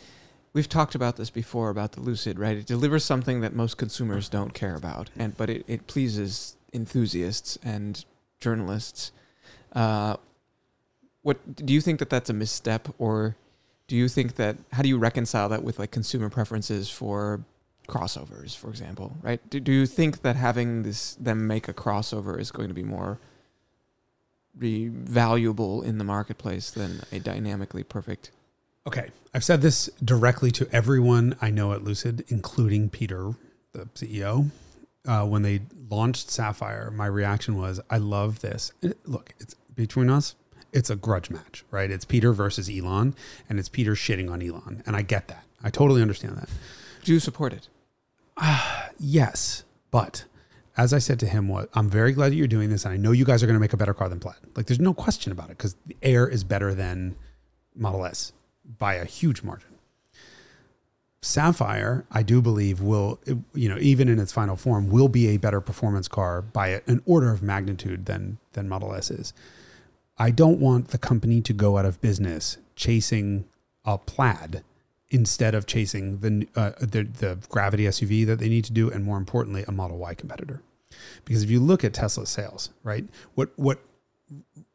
[0.54, 2.58] we've talked about this before about the Lucid, right?
[2.58, 7.58] It delivers something that most consumers don't care about, and but it, it pleases enthusiasts
[7.64, 8.06] and
[8.40, 9.12] journalists.
[9.74, 10.18] Uh,
[11.22, 13.36] what do you think that that's a misstep, or
[13.88, 17.42] do you think that how do you reconcile that with like consumer preferences for
[17.88, 19.40] crossovers, for example, right?
[19.50, 22.84] Do, do you think that having this them make a crossover is going to be
[22.84, 23.20] more
[24.58, 28.32] be valuable in the marketplace than a dynamically perfect?
[28.88, 29.10] Okay.
[29.34, 33.34] I've said this directly to everyone I know at Lucid, including Peter,
[33.74, 34.50] the CEO.
[35.08, 38.72] Uh, when they launched Sapphire, my reaction was, I love this.
[38.82, 40.36] It- look, it's between us,
[40.74, 41.90] it's a grudge match, right?
[41.92, 43.16] It's Peter versus Elon,
[43.50, 44.84] and it's Peter shitting on Elon.
[44.86, 45.46] And I get that.
[45.64, 46.50] I totally understand that.
[47.04, 47.70] Do you support it?
[48.98, 50.24] Yes, but
[50.78, 52.98] as I said to him, what I'm very glad that you're doing this, and I
[52.98, 54.38] know you guys are going to make a better car than Plaid.
[54.56, 57.18] Like, there's no question about it because the Air is better than
[57.76, 58.32] Model S
[58.78, 59.75] by a huge margin.
[61.26, 63.20] Sapphire, I do believe, will
[63.54, 67.02] you know even in its final form, will be a better performance car by an
[67.06, 69.34] order of magnitude than than Model S is.
[70.18, 73.46] I don't want the company to go out of business chasing
[73.84, 74.64] a Plaid
[75.10, 79.04] instead of chasing the, uh, the the Gravity SUV that they need to do, and
[79.04, 80.62] more importantly, a Model Y competitor.
[81.26, 83.80] Because if you look at Tesla's sales, right, what what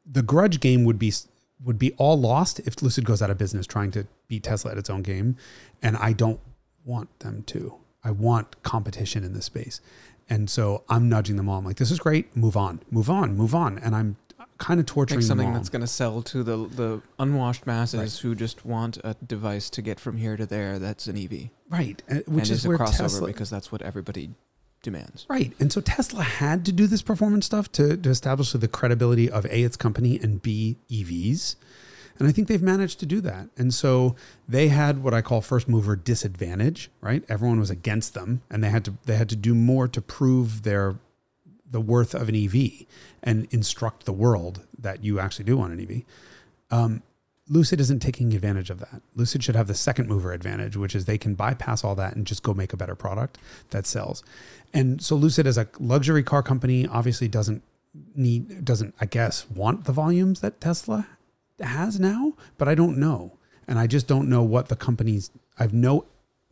[0.05, 1.13] the grudge game would be
[1.63, 4.79] would be all lost if Lucid goes out of business trying to beat Tesla at
[4.79, 5.37] its own game,
[5.83, 6.41] and I don't
[6.85, 7.75] want them to.
[8.03, 9.81] I want competition in this space,
[10.29, 11.59] and so I'm nudging them all.
[11.59, 12.35] I'm like, this is great.
[12.37, 14.17] Move on, move on, move on, and I'm
[14.59, 18.01] kind of torturing Make them something that's going to sell to the the unwashed masses
[18.01, 18.13] Right.
[18.23, 20.79] who just want a device to get from here to there.
[20.79, 23.71] That's an EV, right, uh, which and is is a where crossover Tesla because that's
[23.73, 24.31] what everybody
[24.83, 25.27] demands.
[25.29, 25.53] Right.
[25.61, 29.45] And so Tesla had to do this performance stuff to, to establish the credibility of
[29.47, 31.57] A, its company, and B, EVs.
[32.21, 33.49] And I think they've managed to do that.
[33.57, 34.15] And so
[34.47, 37.25] they had what I call first mover disadvantage, right?
[37.29, 40.63] Everyone was against them and they had to they had to do more to prove
[40.63, 40.97] their
[41.69, 42.85] the worth of an EV
[43.23, 46.03] and instruct the world that you actually do want an EV.
[46.71, 47.03] Um,
[47.49, 49.03] Lucid isn't taking advantage of that.
[49.17, 52.27] Lucid should have the second mover advantage, which is they can bypass all that and
[52.27, 53.39] just go make a better product
[53.71, 54.23] that sells.
[54.73, 57.63] And so Lucid as a luxury car company obviously doesn't
[58.15, 61.09] need doesn't I guess want the volumes that Tesla
[61.63, 63.33] has now, but I don't know.
[63.69, 66.05] And I just don't know what the company's I have no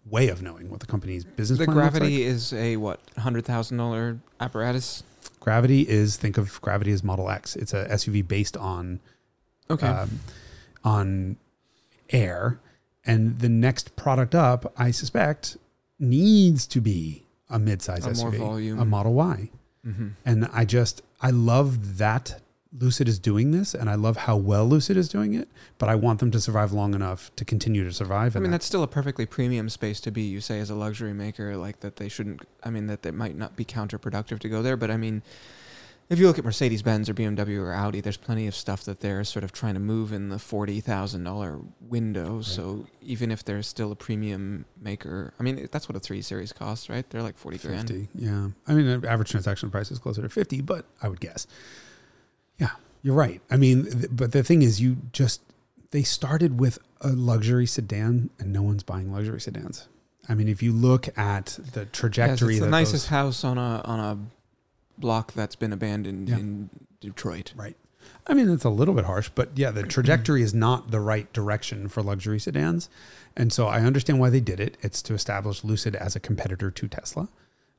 [0.07, 2.35] way of knowing what the company's business The plan Gravity like.
[2.35, 5.03] is a what hundred thousand dollar apparatus.
[5.41, 7.57] Gravity is think of Gravity as Model X.
[7.57, 9.01] It's a SUV based on
[9.71, 10.21] Okay, um,
[10.85, 11.37] on
[12.11, 12.59] air.
[13.05, 15.57] And the next product up, I suspect,
[15.99, 19.51] needs to be a midsize A SUV, a Model Y.
[19.83, 22.41] hmm And I just, I love that
[22.77, 25.49] Lucid is doing this, and I love how well Lucid is doing it.
[25.79, 28.37] But I want them to survive long enough to continue to survive.
[28.37, 30.23] I mean, that- that's still a perfectly premium space to be.
[30.23, 32.43] You say as a luxury maker, like that they shouldn't.
[32.63, 34.77] I mean, that it might not be counterproductive to go there.
[34.77, 35.23] But I mean,
[36.11, 39.01] if you look at Mercedes Benz or BMW or Audi, there's plenty of stuff that
[39.01, 42.43] they're sort of trying to move in the forty thousand dollar window.
[42.43, 46.53] So even if they're still a premium maker, I mean, that's what a three series
[46.53, 47.09] costs, right?
[47.09, 47.89] They're like forty grand.
[47.89, 48.09] 50.
[48.15, 48.49] Yeah.
[48.67, 51.47] I mean, the average transaction price is closer to 50, but I would guess.
[52.59, 52.71] Yeah,
[53.03, 53.41] you're right.
[53.51, 55.41] I mean, th- but the thing is, you just,
[55.91, 59.89] they started with a luxury sedan and no one's buying luxury sedans.
[60.29, 63.57] I mean, if you look at the Yes, trajectory, it's the nicest those- house on
[63.59, 64.19] a on a
[65.01, 66.37] block that's been abandoned Yeah.
[66.39, 67.53] in Detroit.
[67.57, 67.77] Right.
[68.27, 71.33] I mean, it's a little bit harsh, but yeah, the trajectory is not the right
[71.33, 72.89] direction for luxury sedans.
[73.37, 74.77] And so I understand why they did it.
[74.83, 77.29] It's to establish Lucid as a competitor to Tesla.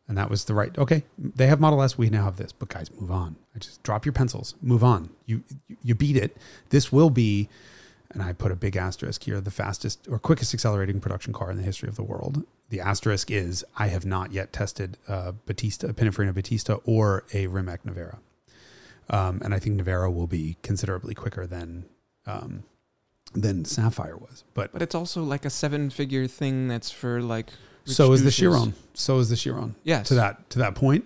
[0.09, 2.51] And that was the right, okay, they have Model S, we now have this.
[2.51, 3.35] But guys, move on.
[3.55, 5.11] I just drop your pencils, move on.
[5.27, 5.43] You,
[5.83, 6.35] you beat it.
[6.71, 7.47] This will be,
[8.09, 11.57] and I put a big asterisk here, the fastest or quickest accelerating production car in
[11.57, 12.43] the history of the world.
[12.69, 17.83] The asterisk is I have not yet tested uh, Battista, Pininfarina Battista, or a Rimac
[17.83, 18.17] Nevera.
[19.11, 21.85] Um, and I think Nevera will be considerably quicker than
[22.25, 22.63] um,
[23.33, 24.43] than Sapphire was.
[24.55, 27.51] But But it's also like a seven figure thing that's for like.
[27.85, 28.31] So is the.
[28.31, 28.73] Chiron.
[28.93, 29.75] So is the Chiron.
[29.83, 30.07] Yes.
[30.09, 31.05] To that to that point.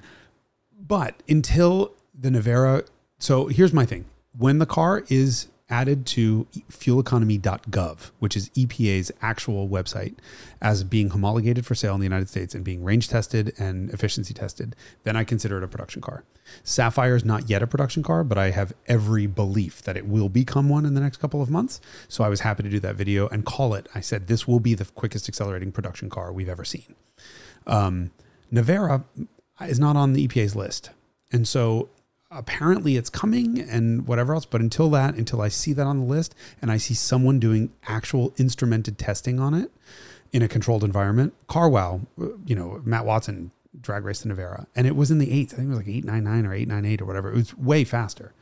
[0.79, 2.85] But until the Nevera,
[3.19, 4.05] so here's my thing:
[4.37, 10.15] when the car is added to fueleconomy.gov, which is EPA's actual website,
[10.61, 14.33] as being homologated for sale in the United States and being range tested and efficiency
[14.33, 16.23] tested, then I consider it a production car.
[16.63, 20.29] Sapphire is not yet a production car, but I have every belief that it will
[20.29, 21.79] become one in the next couple of months.
[22.07, 23.87] So I was happy to do that video and call it.
[23.95, 26.95] I said, this will be the quickest accelerating production car we've ever seen.
[27.65, 28.11] Um,
[28.51, 29.03] Nevera
[29.61, 30.91] is not on the EPA's list.
[31.31, 31.89] And so
[32.33, 34.45] apparently it's coming and whatever else.
[34.45, 37.71] But until that, until I see that on the list and I see someone doing
[37.87, 39.71] actual instrumented testing on it
[40.31, 42.05] in a controlled environment, CarWow,
[42.45, 45.53] you know, Mat Watson drag raced the Nevera and it was in the eights.
[45.53, 47.31] I think it was like 899 or 898 or whatever.
[47.31, 48.33] It was way faster.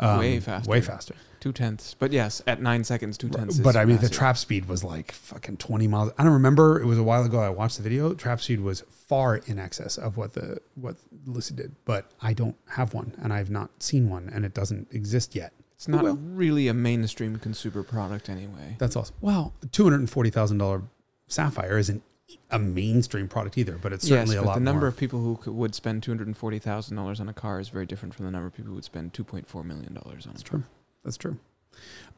[0.00, 0.70] Um, Way faster.
[0.70, 1.14] Way faster.
[1.40, 1.94] Two tenths.
[1.94, 3.58] But yes, at nine seconds, two tenths.
[3.58, 6.12] but I mean, the trap speed was like fucking 20 miles.
[6.18, 6.80] I don't remember.
[6.80, 7.40] It was a while ago.
[7.40, 8.14] I watched the video.
[8.14, 10.96] Trap speed was far in excess of what the what
[11.26, 11.74] Lucid did.
[11.84, 15.52] But I don't have one, and I've not seen one, and it doesn't exist yet.
[15.74, 16.16] It's not oh, will.
[16.16, 18.76] really a mainstream consumer product anyway.
[18.78, 19.14] That's awesome.
[19.20, 20.82] Well, two hundred and forty thousand dollar
[21.28, 22.02] Sapphire isn't
[22.50, 24.88] a mainstream product either, but it's certainly yes, a but lot the number more.
[24.88, 27.60] of people who could, would spend two hundred and forty thousand dollars on a car
[27.60, 29.94] is very different from the number of people who would spend two point four million
[29.94, 30.46] dollars on That's it.
[30.46, 30.64] true.
[31.04, 31.38] That's true.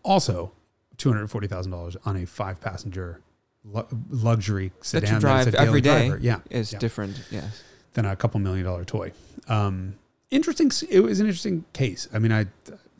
[0.02, 0.52] Also,
[0.96, 3.20] two hundred forty thousand dollars on a five passenger
[3.64, 6.22] lu- luxury sedan That you that's drive a every day driver.
[6.22, 6.78] Yeah, is yeah.
[6.78, 7.20] different.
[7.30, 7.62] Yes.
[7.94, 9.12] than a couple million dollar toy.
[9.48, 9.96] Um,
[10.30, 10.70] interesting.
[10.88, 12.08] It was an interesting case.
[12.14, 12.46] I mean, I,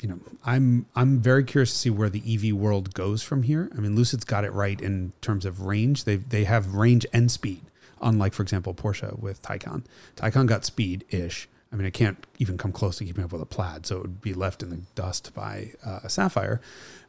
[0.00, 3.70] you know, I'm I'm very curious to see where the EV world goes from here.
[3.76, 6.04] I mean, Lucid's got it right in terms of range.
[6.04, 7.62] They they have range and speed,
[8.02, 9.84] unlike for example Porsche with Taycan.
[10.16, 11.48] Taycan got speed ish.
[11.72, 14.02] I mean, it can't even come close to keeping up with a Plaid, so it
[14.02, 16.60] would be left in the dust by uh, a Sapphire.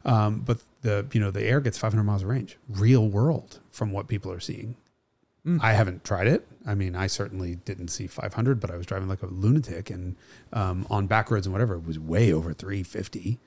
[0.04, 3.90] Um, but the you know the Air gets 500 miles of range, real world from
[3.90, 4.76] what people are seeing.
[5.46, 5.58] Mm.
[5.60, 6.46] I haven't tried it.
[6.66, 10.16] I mean, I certainly didn't see 500, but I was driving like a lunatic and
[10.52, 13.40] um, on back roads and whatever, it was way over 350.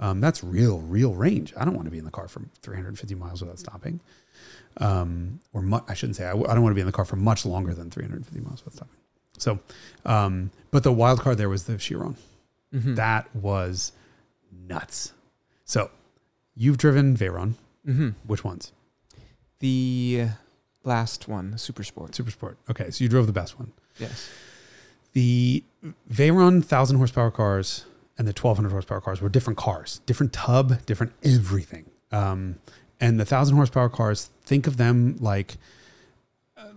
[0.00, 1.52] Um, that's real, real range.
[1.56, 4.00] I don't want to be in the car for 350 miles without stopping.
[4.76, 6.92] Um, or mu- I shouldn't say, I, w- I don't want to be in the
[6.92, 8.97] car for much longer than 350 miles without stopping.
[9.40, 9.58] So,
[10.04, 12.16] um, but the wild card there was the Chiron.
[12.74, 12.96] Mhm.
[12.96, 13.92] That was
[14.66, 15.12] nuts.
[15.64, 15.90] So
[16.54, 17.54] you've driven Veyron.
[17.86, 18.14] Mhm.
[18.26, 18.72] Which ones?
[19.60, 20.28] The
[20.84, 22.14] last one, the Super Sport.
[22.14, 22.58] Super Sport.
[22.70, 22.90] Okay.
[22.90, 23.72] So you drove the best one.
[23.98, 24.28] Yes.
[25.14, 25.64] the
[26.12, 27.86] Veyron 1000 horsepower cars
[28.18, 31.86] and the 1200 horsepower cars were different cars, different tub, different everything.
[32.12, 32.56] Um,
[33.00, 35.56] and the 1000 horsepower cars, think of them like
[36.56, 36.70] uh,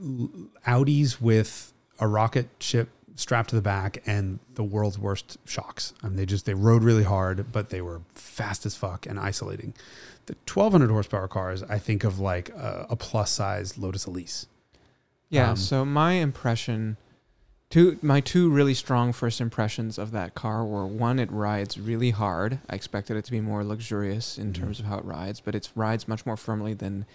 [0.65, 5.93] Audis with a rocket ship strapped to the back and the world's worst shocks.
[6.01, 9.19] I mean, they just, they rode really hard, but they were fast as fuck and
[9.19, 9.73] isolating.
[10.25, 14.47] The 1200 horsepower cars, I think of like a, a plus size Lotus Elise.
[15.29, 15.51] Yeah.
[15.51, 16.97] Um, so my impression,
[17.69, 22.11] two my two really strong first impressions of that car were one, it rides really
[22.11, 22.59] hard.
[22.69, 24.55] I expected it to be more luxurious in Mhm.
[24.55, 27.05] terms of how it rides, but it rides much more firmly than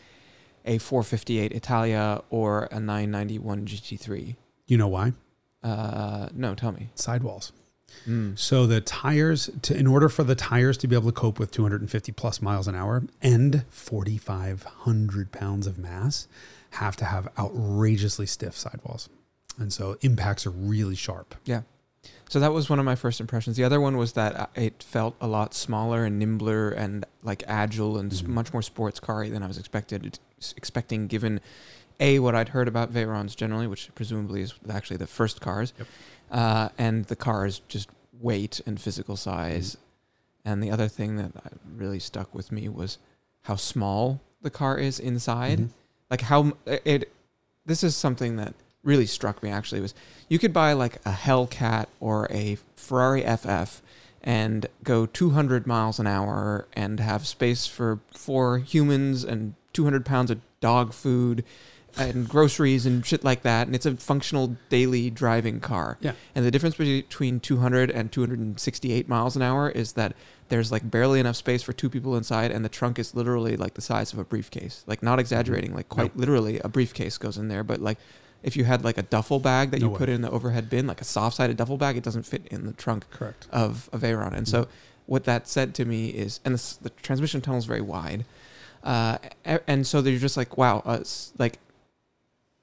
[0.65, 4.37] a 458 Italia or a 991 GT3.
[4.67, 5.13] You know why?
[5.63, 6.91] Uh, no, tell me.
[6.95, 7.53] Sidewalls.
[8.07, 8.39] Mm.
[8.39, 11.51] So the tires, to, in order for the tires to be able to cope with
[11.51, 16.29] 250 plus miles an hour and 4,500 pounds of mass,
[16.71, 19.09] have to have outrageously stiff sidewalls,
[19.59, 21.35] and so impacts are really sharp.
[21.45, 21.63] Yeah.
[22.29, 23.57] So that was one of my first impressions.
[23.57, 27.43] The other one was that uh, it felt a lot smaller and nimbler and like
[27.47, 28.29] agile and s Mhm.
[28.29, 30.19] much more sports car than I was expected
[30.57, 31.41] expecting given
[32.01, 35.87] a what I'd heard about Veyrons generally, which presumably is actually the first cars, Yep.
[36.31, 37.89] uh, and the car's just
[38.21, 39.77] weight and physical size.
[40.45, 42.99] And the other thing that uh, really stuck with me was
[43.43, 45.69] how small the car is inside Mhm.
[46.11, 47.11] like how it
[47.65, 48.55] this is something that
[48.85, 49.93] really struck me actually was
[50.29, 53.83] you could buy like a Hellcat or a Ferrari FF
[54.23, 60.31] and go 200 miles an hour and have space for four humans and 200 pounds
[60.31, 61.45] of dog food
[61.99, 66.13] and groceries and shit like that and it's a functional daily driving car Yeah.
[66.35, 70.15] and the difference between 200 and 268 miles an hour is that
[70.49, 73.75] there's like barely enough space for two people inside and the trunk is literally like
[73.75, 77.49] the size of a briefcase like not exaggerating like quite literally a briefcase goes in
[77.49, 77.99] there but like
[78.43, 79.99] if you had like a duffel bag that No you way.
[79.99, 82.73] put in the overhead bin like a soft-sided duffel bag it doesn't fit in the
[82.73, 83.49] trunk Correct.
[83.51, 84.35] of a Veyron.
[84.35, 84.69] And so
[85.07, 88.25] what that said to me is, and this, the transmission tunnel is very wide,
[88.83, 89.19] uh,
[89.69, 91.03] and so they're just like, wow, uh,
[91.39, 91.59] like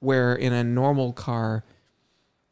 [0.04, 1.64] where in a normal car,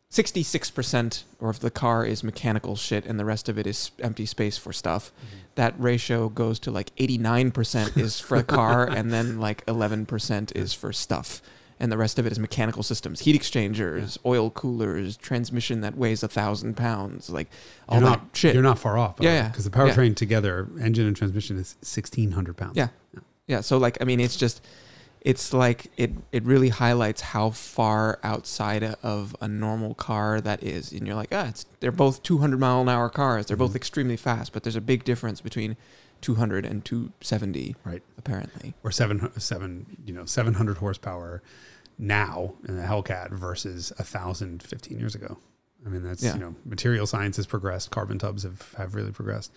[0.08, 3.66] sixty six percent or if the car is mechanical shit and the rest of it
[3.66, 5.38] is empty space for stuff, mm-hmm.
[5.54, 9.62] that ratio goes to like eighty nine percent is for a car, and then like
[9.68, 11.42] eleven percent is for stuff.
[11.80, 16.22] And the rest of it is mechanical systems, heat exchangers, oil coolers, transmission that weighs
[16.22, 17.48] a thousand pounds, like
[17.88, 18.54] all You're that not, shit.
[18.54, 19.16] You're not far off.
[19.18, 19.48] Yeah, yeah.
[19.48, 22.76] Because the powertrain together, engine and transmission is 1,600 pounds.
[22.76, 22.88] Yeah.
[23.48, 24.64] Yeah, so like I mean it's just
[25.24, 30.90] it's like it it really highlights how far outside of a normal car that is
[30.92, 33.46] and you're like, ah, it's they're both 200 mile an hour cars.
[33.46, 33.76] They're both Mhm.
[33.76, 35.76] extremely fast, but there's a big difference between
[36.22, 38.02] 200 and 270 Right.
[38.18, 38.74] apparently.
[38.84, 41.42] Or seven, seven, you know, 700 horsepower
[41.98, 45.38] now in the Hellcat versus a thousand 15 years ago.
[45.84, 46.34] I mean, that's, Yeah.
[46.34, 47.90] you know, material science has progressed.
[47.90, 49.52] Carbon tubs have, have really progressed.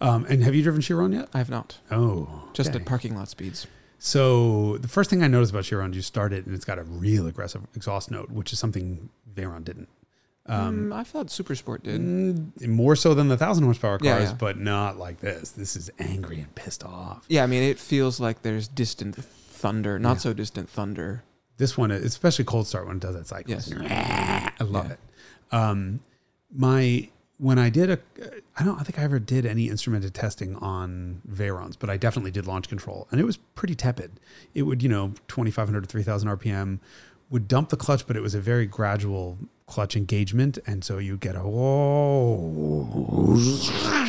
[0.00, 1.28] Um, and have you driven Chiron yet?
[1.32, 1.78] I have not.
[1.90, 2.78] Oh, Just okay.
[2.80, 3.66] at parking lot speeds.
[4.02, 6.84] So the first thing I noticed about Chiron, you start it and it's got a
[6.84, 9.88] real aggressive exhaust note, which is something Veyron didn't.
[10.46, 12.00] Um, Mm, I thought Super Sport did.
[12.00, 14.34] mm, more so than the thousand horsepower cars, Yeah, yeah.
[14.38, 15.50] but not like this.
[15.50, 17.26] This is angry and pissed off.
[17.28, 20.18] Yeah, I mean, it feels like there's distant thunder, not Yeah.
[20.20, 21.22] so distant thunder.
[21.58, 23.50] This one, especially cold start when it does that cycle.
[23.50, 23.70] Yes.
[23.80, 24.98] I love it.
[25.52, 26.00] Um,
[26.50, 27.10] my
[27.40, 27.98] when I did a,
[28.58, 32.30] I don't I think I ever did any instrumented testing on Veyrons, but I definitely
[32.30, 34.20] did launch control, and it was pretty tepid.
[34.54, 36.78] It would you know 2,500 to 3,000 RPM,
[37.30, 41.16] would dump the clutch, but it was a very gradual clutch engagement, and so you
[41.16, 41.40] get a
[42.40, 43.36] whoa,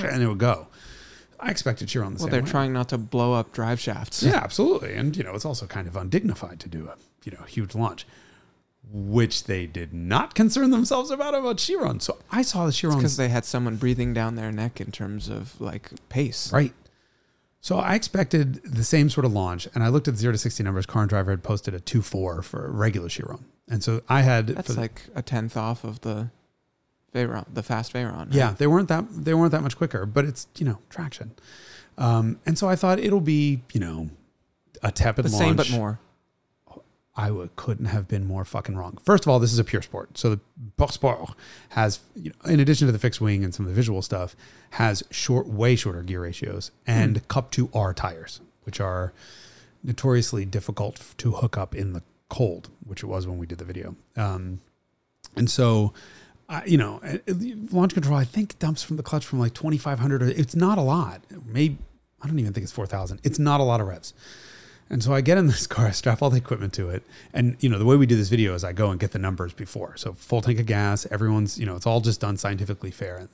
[0.05, 0.67] and it would go.
[1.39, 2.49] I expected Chiron the Well, same Well, they're way.
[2.51, 4.21] trying not to blow up drive shafts.
[4.21, 4.93] Yeah, absolutely.
[4.93, 8.05] And you know, it's also kind of undignified to do a you know huge launch,
[8.89, 11.99] which they did not concern themselves about about Chiron.
[11.99, 15.29] So I saw the Chiron because they had someone breathing down their neck in terms
[15.29, 16.51] of like pace.
[16.51, 16.73] right.
[17.63, 20.37] So I expected the same sort of launch, and I looked at the zero to
[20.39, 20.87] sixty numbers.
[20.87, 24.21] Car and Driver had posted a two four for a regular Chiron, and so I
[24.23, 26.31] had That's for the- like a tenth off of the
[27.13, 28.17] Veyron, the fast Veyron.
[28.17, 28.33] right?
[28.33, 31.33] Yeah, they weren't that they weren't that much quicker, but it's you know traction,
[31.99, 34.09] um, and so I thought it'll be you know
[34.81, 35.39] a tepid the launch.
[35.43, 35.99] same but more.
[37.15, 38.97] I w- couldn't have been more fucking wrong.
[39.03, 40.17] First of all, this is a pure sport.
[40.17, 40.39] So the
[40.77, 41.29] Pure Sport
[41.69, 44.35] has, you know, in addition to the fixed wing and some of the visual stuff,
[44.71, 49.11] has short, way shorter gear ratios and Cup 2R tires, which are
[49.83, 53.65] notoriously difficult to hook up in the cold, which it was when we did the
[53.65, 53.95] video.
[54.15, 54.61] Um,
[55.35, 55.93] and so,
[56.47, 57.33] I you know, uh, uh,
[57.71, 60.23] launch control, I think dumps from the clutch from like 2,500.
[60.23, 61.21] or- It's not a lot.
[61.45, 61.77] Maybe,
[62.21, 63.19] I don't even think it's 4,000.
[63.23, 64.13] It's not a lot of revs.
[64.91, 67.03] And so I get in this car, I strap all the equipment to it.
[67.33, 69.19] And, you know, the way we do this video is I go and get the
[69.19, 69.95] numbers before.
[69.97, 73.17] So full tank of gas, everyone's, you know, it's all just done scientifically fair.
[73.17, 73.29] And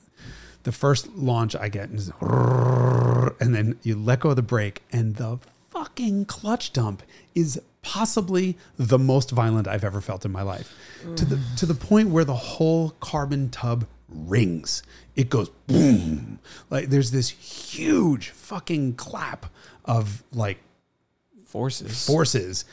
[0.62, 5.16] the first launch I get is, and then you let go of the brake, and
[5.16, 5.40] the
[5.70, 7.02] fucking clutch dump
[7.34, 10.74] is possibly the most violent I've ever felt in my life.
[11.16, 14.82] To the to the point where the whole carbon tub rings.
[15.14, 16.38] It goes boom.
[16.70, 19.46] Like there's this huge fucking clap
[19.84, 20.58] of like
[21.48, 22.06] Forces.
[22.06, 22.64] forces.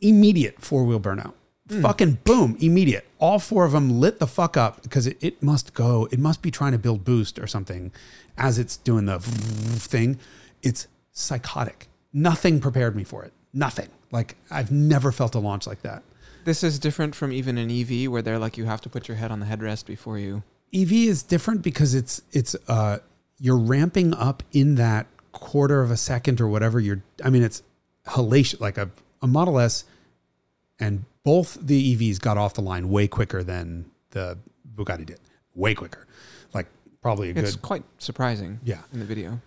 [0.00, 1.32] Immediate four wheel burnout.
[1.80, 3.06] Fucking boom, immediate.
[3.18, 6.06] All four of them lit the fuck up because it, it must go.
[6.10, 7.92] It must be trying to build boost or something
[8.36, 10.18] as it's doing the thing.
[10.62, 11.88] It's psychotic.
[12.12, 13.32] Nothing prepared me for it.
[13.54, 13.88] Nothing.
[14.10, 16.02] Like I've never felt a launch like that.
[16.44, 19.16] This is different from even an EV where they're like you have to put your
[19.16, 20.42] head on the headrest before you.
[20.74, 22.98] EV is different because it's it's uh
[23.38, 27.62] you're ramping up in that quarter of a second or whatever you're I mean it's
[28.06, 29.84] halation like a, a Model S
[30.78, 34.38] and both the EVs got off the line way quicker than the
[34.74, 35.20] Bugatti did.
[35.54, 36.06] Way quicker.
[36.52, 36.66] Like
[37.00, 38.80] probably a good It's good quite surprising yeah.
[38.92, 39.40] in the video.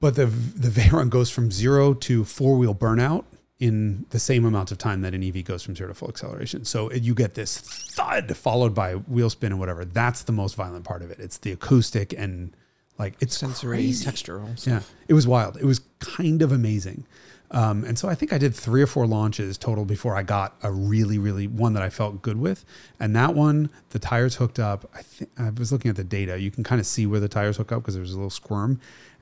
[0.00, 3.24] But the the Veyron goes from 0 to four-wheel burnout
[3.62, 6.64] in the same amount of time that an EV goes from zero to full acceleration.
[6.64, 9.84] So you get this thud followed by wheel spin and whatever.
[9.84, 11.20] That's the most violent part of it.
[11.20, 12.56] It's the acoustic and
[13.02, 14.08] like it's Sensory, crazy.
[14.08, 15.56] textural Yeah, it was wild.
[15.56, 17.04] It was kind of amazing.
[17.50, 20.56] Um, and so I think I did three or four launches total before I got
[20.62, 22.64] a really, really one that I felt good with.
[22.98, 24.88] And that one, the tires hooked up.
[24.94, 26.40] I think I was looking at the data.
[26.40, 28.80] You can kind of see where the tires hook up because there's a little squirm.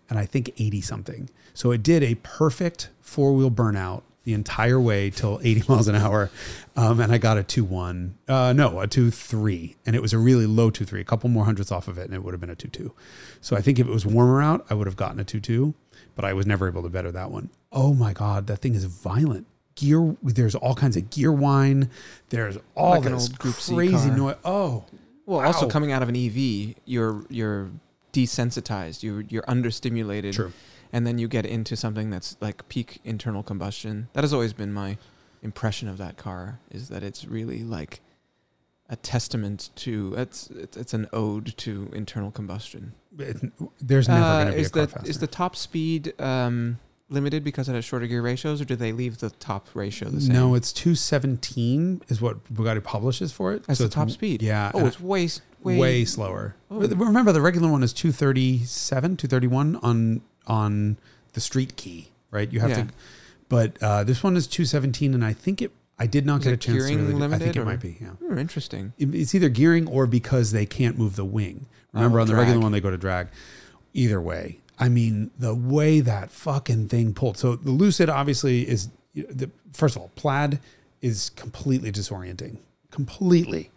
[0.08, 1.30] And I think 80 something.
[1.54, 5.94] So it did a perfect four wheel burnout the entire way till 80 miles an
[5.96, 6.30] hour.
[6.76, 8.18] Um, and I got a 2 1.
[8.28, 9.76] Uh, no, a 2 3.
[9.86, 12.04] And it was a really low 2 3, a couple more hundredths off of it,
[12.04, 12.92] and it would have been a 2 2.
[13.40, 15.74] So I think if it was warmer out, I would have gotten a 2 2,
[16.16, 17.50] but I was never able to better that one.
[17.72, 19.46] Oh my God, that thing is violent.
[19.76, 21.88] Gear, there's all kinds of gear whine.
[22.28, 24.34] There's all Like this crazy noise.
[24.44, 24.84] Oh,
[25.24, 27.70] Well, also coming out of an EV, you're you're
[28.12, 29.02] desensitized.
[29.02, 30.34] You you're understimulated.
[30.34, 30.52] true.
[30.92, 34.08] And then you get into something that's like peak internal combustion.
[34.12, 34.98] That has always been my
[35.42, 38.00] impression of that car is that it's really like
[38.90, 42.92] a testament to it's it's, it's an ode to internal combustion.
[43.18, 45.10] It- there's never Uh, going to be a is car the faster.
[45.10, 46.78] is the top speed um,
[47.08, 50.20] limited because it has shorter gear ratios, or do they leave the top ratio the
[50.20, 50.32] same?
[50.32, 53.64] No, it's 217 is what Bugatti publishes for it.
[53.64, 54.42] that's the top speed.
[54.42, 54.70] Yeah.
[54.74, 55.28] Oh, it's way
[55.62, 56.54] way, way, slower.
[56.70, 56.78] Oh.
[56.80, 60.20] Remember, the regular one is 237, 231 on
[60.50, 60.96] on
[61.32, 62.52] the street key, right?
[62.52, 62.82] You have Yeah.
[62.84, 62.88] to,
[63.48, 65.70] but uh, this one is 217, and I think it.
[65.98, 67.28] I did not Is get a chance to gearing really.
[67.28, 67.98] do- I think it or- might be.
[68.00, 68.94] Yeah, Hmm, interesting.
[68.98, 71.66] It- it's either gearing or because they can't move the wing.
[71.92, 73.28] Remember, Oh, on the regular one they go to drag.
[73.92, 77.36] Either way, I mean, the way that fucking thing pulled.
[77.36, 80.58] So the Lucid obviously is the first of all, Plaid
[81.02, 82.56] is completely disorienting,
[82.90, 83.70] completely.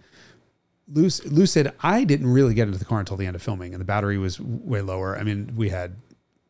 [0.94, 3.82] Luc- Lucid, I didn't really get into the car until the end of filming, and
[3.82, 5.18] the battery was way lower.
[5.18, 5.94] I mean, we had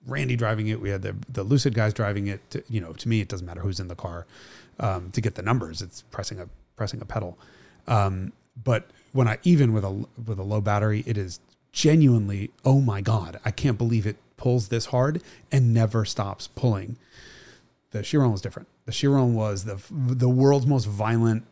[0.05, 2.49] Randy driving it, we had the the Lucid guys driving it.
[2.51, 4.25] To, you know, to me, it doesn't matter who's in the car
[4.79, 5.81] um, to get the numbers.
[5.81, 7.37] It's pressing a pressing a pedal.
[7.87, 11.39] Um, but when I even with a with a low battery, it is
[11.71, 16.97] genuinely oh my god, I can't believe it pulls this hard and never stops pulling.
[17.91, 18.67] The Chiron was different.
[18.85, 21.45] The Chiron was the the world's most violent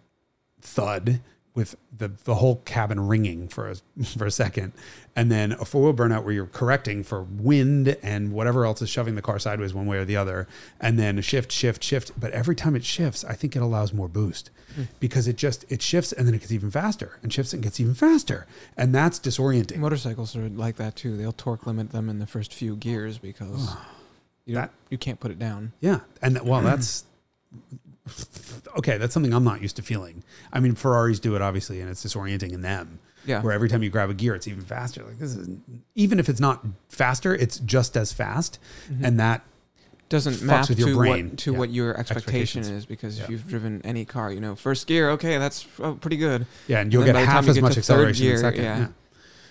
[0.62, 1.22] thud
[1.54, 3.76] with the the whole cabin ringing for a,
[4.06, 4.72] for a second,
[5.16, 8.90] and then a four wheel burnout where you're correcting for wind and whatever else is
[8.90, 10.48] shoving the car sideways one way or the other,
[10.80, 12.12] and then a shift, shift, shift.
[12.20, 14.84] But every time it shifts, I think it allows more boost hmm.
[15.00, 17.80] because it just it shifts and then it gets even faster and shifts and gets
[17.80, 18.48] even faster,
[18.78, 19.78] and that's disorienting.
[19.78, 21.18] Motorcycles are like that too.
[21.18, 23.76] They'll torque limit them in the first few gears because
[24.46, 25.74] you don't, That- you can't put it down.
[25.82, 27.04] Yeah, and well, that's
[28.78, 28.98] okay.
[28.98, 30.24] That's something I'm not used to feeling.
[30.54, 33.00] I mean, Ferraris do it obviously, and it's disorienting in them.
[33.24, 33.44] Yeah.
[33.44, 35.04] where every time you grab a gear, it's even faster.
[35.04, 35.48] Like this is
[35.94, 38.58] even if it's not faster, it's just as fast,
[39.04, 39.44] and that
[40.10, 41.30] doesn't map with your to brain.
[41.30, 41.58] what to Yeah.
[41.60, 43.26] what your expectation is because Yeah.
[43.26, 46.48] if you've driven any car, you know, first gear, okay, that's uh, pretty good.
[46.68, 48.38] yeah, and you'll then get by the time half as get much acceleration in gear,
[48.42, 48.64] second.
[48.64, 48.80] yeah.
[48.80, 48.88] Yeah.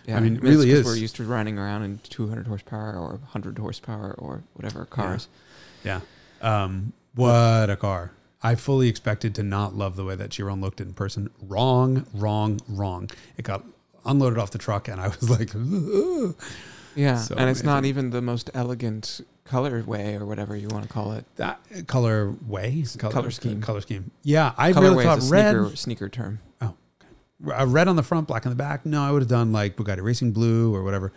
[0.08, 0.84] Yeah, I mean, it really is.
[0.84, 5.28] We're used to running around in 200 horsepower or 100 horsepower or whatever cars.
[5.84, 6.00] Yeah.
[6.42, 8.10] Um, what a car.
[8.42, 11.28] I fully expected to not love the way that Chiron looked in person.
[11.42, 13.10] Wrong, wrong, wrong.
[13.36, 13.64] It got
[14.04, 16.34] unloaded off the truck and I was like, "Ugh."
[16.96, 20.88] Yeah, So and it's not even the most elegant colorway or whatever you want to
[20.92, 21.24] call it.
[21.36, 23.60] that color way, Color scheme.
[23.60, 24.10] color scheme.
[24.24, 24.52] Yeah.
[24.58, 26.40] I Colorway really thought is a red, sneaker, sneaker term.
[26.60, 26.72] uh,
[27.40, 28.84] red on the front, black on the back.
[28.84, 31.12] No, I would have done like Bugatti Racing Blue or whatever.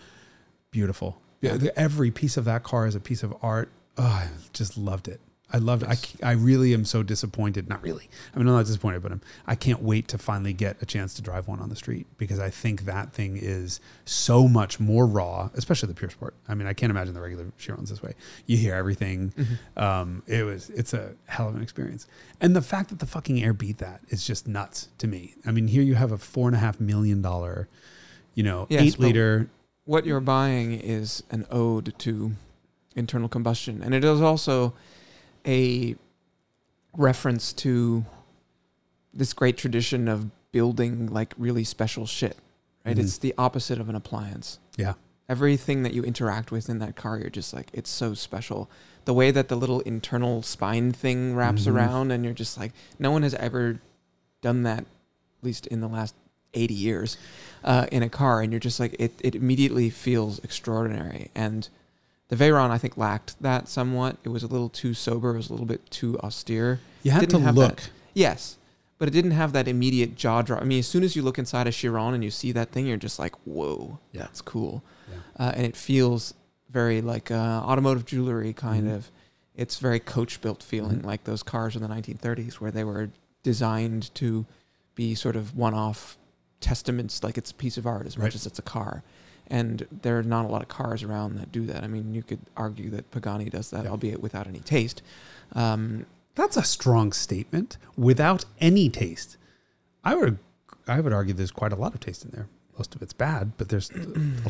[0.70, 1.20] Beautiful.
[1.42, 1.58] Yeah.
[1.60, 1.72] Yeah.
[1.76, 3.70] Every piece of that car is a piece of art.
[3.98, 5.20] Oh, I just loved it.
[5.54, 5.90] I loved it.
[6.24, 7.70] I, I really am so disappointed.
[7.70, 8.10] Not really.
[8.34, 11.14] I mean, I'm not disappointed, but I'm, I can't wait to finally get a chance
[11.14, 15.06] to drive one on the street because I think that thing is so much more
[15.06, 16.34] raw, especially the Pure Sport.
[16.50, 18.16] I mean, I can't imagine the regular Chirons this way.
[18.48, 19.32] You hear everything.
[19.78, 22.08] Um, it was, it's a hell of an experience.
[22.42, 25.36] And the fact that the fucking air beat that is just nuts to me.
[25.46, 27.68] I mean, here you have a four and a half million dollar,
[28.34, 29.50] you know, Yes, eight liter.
[29.86, 32.32] What you're buying is an ode to
[32.96, 34.74] internal combustion, and it is also
[35.48, 35.96] a
[36.96, 38.06] reference to
[39.14, 42.38] this great tradition of building like really special shit.
[42.86, 42.96] Right?
[42.96, 43.00] Mhm.
[43.02, 44.60] It's the opposite of an appliance.
[44.78, 44.94] Yeah.
[45.30, 48.70] everything that you interact with in that car, you're just like, it's so special.
[49.06, 51.72] The way that the little internal spine thing wraps Mhm.
[51.74, 53.80] around, and you're just like, no one has ever
[54.42, 54.86] done that, at
[55.42, 56.14] least in the last
[56.54, 57.16] 80 years,
[57.64, 58.42] uh, in a car.
[58.42, 61.32] And you're just like, it, it immediately feels extraordinary.
[61.34, 61.70] And
[62.34, 64.18] the Veyron, I think, lacked that somewhat.
[64.24, 66.80] It was a little too sober, it was a little bit too austere.
[67.04, 67.76] You had to look.
[67.82, 67.90] that.
[68.14, 68.58] Yes.
[68.98, 70.62] But it didn't have that immediate jaw drop.
[70.62, 72.88] I mean, as soon as you look inside a Chiron and you see that thing,
[72.88, 74.22] you're just like, whoa, Yeah.
[74.22, 75.46] that's cool Yeah.
[75.48, 76.34] uh, and it feels
[76.70, 78.96] very like uh, automotive jewelry kind Mhm.
[78.96, 79.12] of.
[79.56, 81.06] It's very coach built feeling, Mhm.
[81.06, 83.10] like those cars in the 1930s where they were
[83.44, 84.46] designed to
[84.96, 86.18] be sort of one off
[86.62, 89.04] testaments, like it's a piece of art as much as it's a car.
[89.48, 91.84] And there are not a lot of cars around that do that.
[91.84, 93.92] I mean, you could argue that Pagani does that, Yeah.
[93.92, 95.02] albeit without any taste.
[95.54, 97.78] Um, That's a strong statement.
[97.98, 99.38] Without any taste,
[100.04, 100.40] I would
[100.88, 102.48] I would argue there's quite a lot of taste in there.
[102.78, 104.00] Most of it's bad, but there's a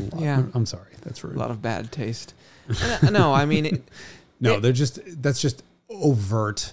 [0.12, 0.20] lot.
[0.22, 0.44] Yeah.
[0.54, 1.36] I'm sorry, that's rude.
[1.36, 2.32] a lot of bad taste.
[2.70, 3.82] Uh, no, I mean, it,
[4.40, 6.72] no, it- they're just that's just overt.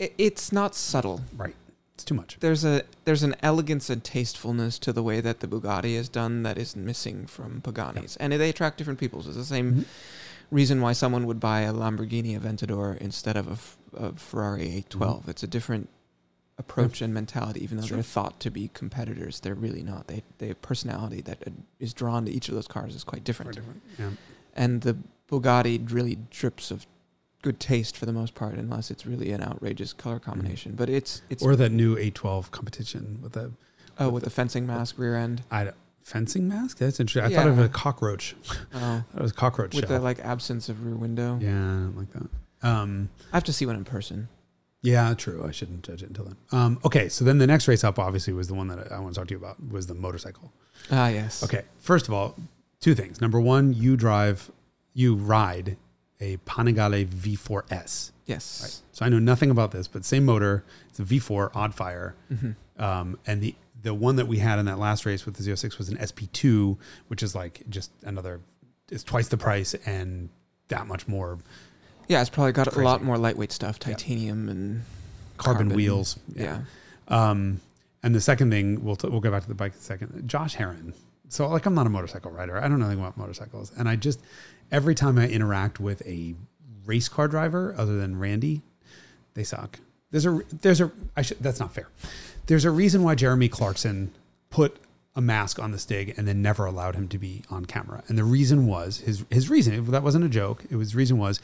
[0.00, 1.20] it, it's not subtle.
[1.36, 1.54] Right,
[1.94, 2.36] it's too much.
[2.40, 6.42] there's a there's an elegance and tastefulness to the way that the Bugatti is done
[6.42, 9.26] that is missing from Paganis, and they attract different peoples.
[9.26, 9.84] It's the same Mhm.
[10.50, 15.20] reason why someone would buy a Lamborghini Aventador instead of a Ferrari 812.
[15.22, 15.30] Mm-hmm.
[15.30, 15.88] It's a different
[16.58, 17.62] approach and mentality.
[17.64, 17.96] Even though Sure.
[17.96, 20.06] they're thought to be competitors, they're really not.
[20.08, 21.50] They they have personality that uh,
[21.94, 23.54] drawn to each of those cars is quite different.
[23.54, 23.82] Very different.
[23.98, 24.10] Yeah.
[24.54, 24.96] And the
[25.30, 26.86] Bugatti really drips of
[27.42, 30.74] good taste for the most part, unless it's really an outrageous color combination.
[30.74, 31.52] But it's it's Mm-hmm.
[31.52, 33.52] Or that new 812 competition with the
[33.98, 35.42] Oh, With with the- the fencing mask rear end.
[35.50, 36.78] I don't- fencing mask.
[36.78, 37.30] That's interesting.
[37.32, 37.64] I thought of Yeah.
[37.64, 38.34] a cockroach.
[38.74, 39.98] Oh, That was a cockroach with shell.
[39.98, 41.38] the like absence of rear window.
[41.40, 42.28] yeah, I like that.
[42.62, 44.28] Um, I have to see one in person.
[44.82, 45.44] Yeah, true.
[45.46, 46.36] I shouldn't judge it until then.
[46.50, 49.14] Um, okay, so then the next race up obviously was the one that I want
[49.14, 50.52] to talk to you about was the motorcycle.
[50.90, 51.44] Ah, yes.
[51.44, 52.34] Okay, first of all,
[52.80, 53.20] two things.
[53.20, 54.50] Number one, you drive,
[54.94, 55.76] you ride
[56.22, 58.12] a Panigale V4S.
[58.26, 58.60] Yes.
[58.62, 58.96] Right.
[58.96, 60.64] So I know nothing about this, but same motor.
[60.88, 64.66] It's a V4 odd fire, hmm um, and the the one that we had in
[64.66, 68.40] that last race with the Z06 was an SP2, which is like just another.
[68.90, 70.28] It's twice the price and
[70.68, 71.38] that much more
[72.08, 73.88] Yeah, it's probably got It's a lot more lightweight stuff, Yeah.
[73.94, 74.82] titanium and
[75.36, 76.18] carbon, Carbon, wheels.
[76.34, 76.60] yeah.
[77.08, 77.60] Um,
[78.04, 80.28] and the second thing, we'll, t- we'll go back to the bike in a second.
[80.28, 80.92] Josh Herrin.
[81.32, 82.58] So, like, I'm not a motorcycle rider.
[82.58, 83.72] I don't know anything about motorcycles.
[83.78, 84.20] And I just,
[84.70, 86.34] every time I interact with a
[86.84, 88.60] race car driver other than Randy,
[89.32, 89.78] they suck.
[90.10, 91.88] There's a, there's a, I should, that's not fair.
[92.48, 94.12] There's a reason why Jeremy Clarkson
[94.50, 94.76] put
[95.16, 98.02] a mask on the Stig and then never allowed him to be on camera.
[98.08, 100.64] And the reason was his his reason that wasn't a joke.
[100.70, 101.40] It was reason was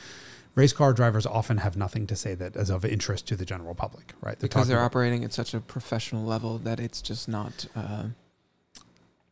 [0.54, 3.74] race car drivers often have nothing to say that is of interest to the general
[3.74, 4.38] public, right?
[4.38, 7.64] because they're about- operating at such a professional level that it's just not.
[7.74, 8.08] Uh,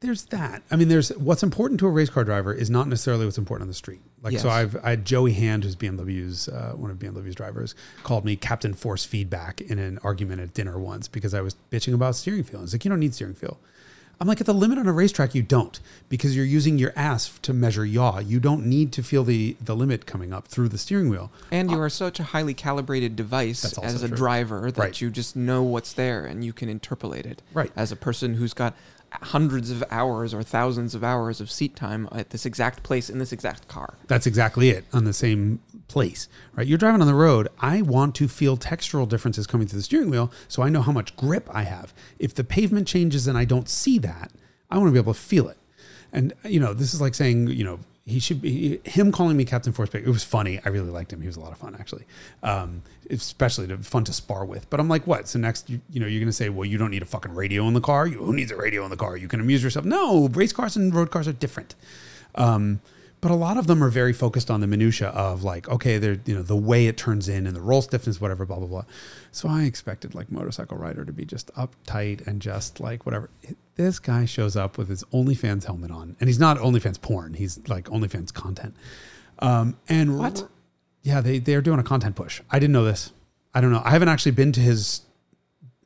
[0.00, 0.62] there's that.
[0.70, 3.62] I mean, there's what's important to a race car driver is not necessarily what's important
[3.62, 4.00] on the street.
[4.22, 8.24] Like, so I've I had Joey Hand, who's BMW's uh, one of BMW's drivers, called
[8.24, 12.14] me Captain Force Feedback in an argument at dinner once because I was bitching about
[12.16, 12.60] steering feel.
[12.60, 13.58] He's like, you don't need steering feel.
[14.18, 15.78] I'm like, at the limit on a racetrack, you don't
[16.08, 18.18] because you're using your ass to measure yaw.
[18.18, 21.30] You don't need to feel the the limit coming up through the steering wheel.
[21.50, 24.16] and you are such a highly calibrated device as a true.
[24.16, 25.00] driver that Right.
[25.02, 27.42] you just know what's there and you can interpolate it.
[27.52, 27.70] Right.
[27.76, 28.74] As a person who's got
[29.12, 33.18] hundreds of hours or thousands of hours of seat time at this exact place in
[33.18, 33.96] this exact car.
[34.06, 36.66] That's exactly it on the same place, right?
[36.66, 37.48] You're driving on the road.
[37.60, 40.92] I want to feel textural differences coming through the steering wheel so I know how
[40.92, 41.94] much grip I have.
[42.18, 44.32] If the pavement changes and I don't see that,
[44.70, 45.58] I want to be able to feel it.
[46.12, 49.44] And, you know, this is like saying, you know, he should be him calling me
[49.44, 49.92] Captain Force.
[49.92, 50.60] It was funny.
[50.64, 51.20] I really liked him.
[51.20, 52.04] He was a lot of fun, actually,
[52.44, 54.70] um, especially to, fun to spar with.
[54.70, 55.26] But I'm like, what?
[55.26, 57.66] So next, you, you know, you're to say, well, you don't need a fucking radio
[57.66, 58.06] in the car.
[58.06, 59.16] You, who needs a radio in the car?
[59.16, 59.84] You can amuse yourself.
[59.84, 61.74] No, race cars and road cars are different.
[62.36, 62.80] Um,
[63.20, 66.18] but a lot of them are very focused on the minutia of like, okay, they're
[66.24, 68.84] you know the way it turns in and the roll stiffness, whatever, blah blah blah.
[69.32, 73.30] So I expected like motorcycle rider to be just uptight and just like whatever.
[73.76, 77.34] This guy shows up with his OnlyFans helmet on, and he's not OnlyFans porn.
[77.34, 78.74] He's like OnlyFans content.
[79.38, 80.48] Um, and What?
[81.02, 82.42] Yeah, they they're doing a content push.
[82.50, 83.12] I didn't know this.
[83.54, 83.82] I don't know.
[83.84, 85.02] I haven't actually been to his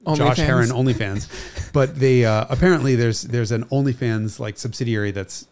[0.04, 0.46] Josh OnlyFans?
[0.46, 5.46] Herrin OnlyFans, but they uh, apparently there's there's an OnlyFans like subsidiary that's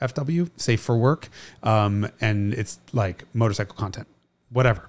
[0.00, 1.28] SFW, Safe for Work,
[1.62, 4.06] um, and it's like motorcycle content,
[4.50, 4.88] whatever.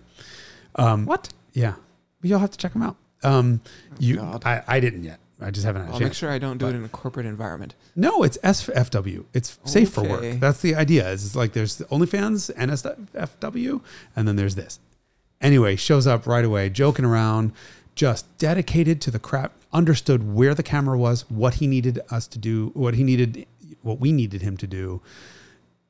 [0.76, 1.30] Um, What?
[1.53, 1.76] Yeah,
[2.22, 2.97] but you'll have to check them out.
[3.24, 3.62] Um,
[3.99, 5.20] you, I, I didn't yet.
[5.39, 6.10] I just haven't had a I'll chance.
[6.10, 7.76] make sure I don't do But- it in a corporate environment.
[7.95, 9.26] No, it's SFW.
[9.34, 10.39] It's safe for work.
[10.39, 11.10] That's the idea.
[11.10, 13.82] Is it's like there's the OnlyFans, NSFW,
[14.16, 14.80] and then there's this.
[15.41, 17.51] Anyway, shows up right away, joking around,
[17.95, 19.53] just dedicated to the crap.
[19.74, 23.45] Understood where the camera was, what he needed us to do, what he needed,
[23.88, 25.01] what we needed him to do.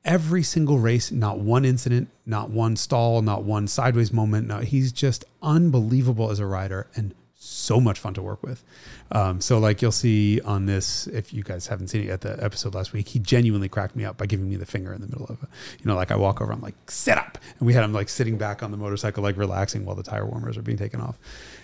[0.05, 4.47] Every single race, not one incident, not one stall, not one sideways moment.
[4.47, 8.63] No, he's just unbelievable as a rider and so much fun to work with.
[9.11, 12.43] Um, so like you'll see on this, if you guys haven't seen it yet, the
[12.43, 15.07] episode last week, he genuinely cracked me up by giving me the finger in the
[15.07, 15.49] middle of it.
[15.79, 17.37] You know, like I walk over, I'm like, sit up.
[17.59, 20.25] And we had him like sitting back on the motorcycle, like relaxing while the tire
[20.25, 21.17] warmers are being taken off.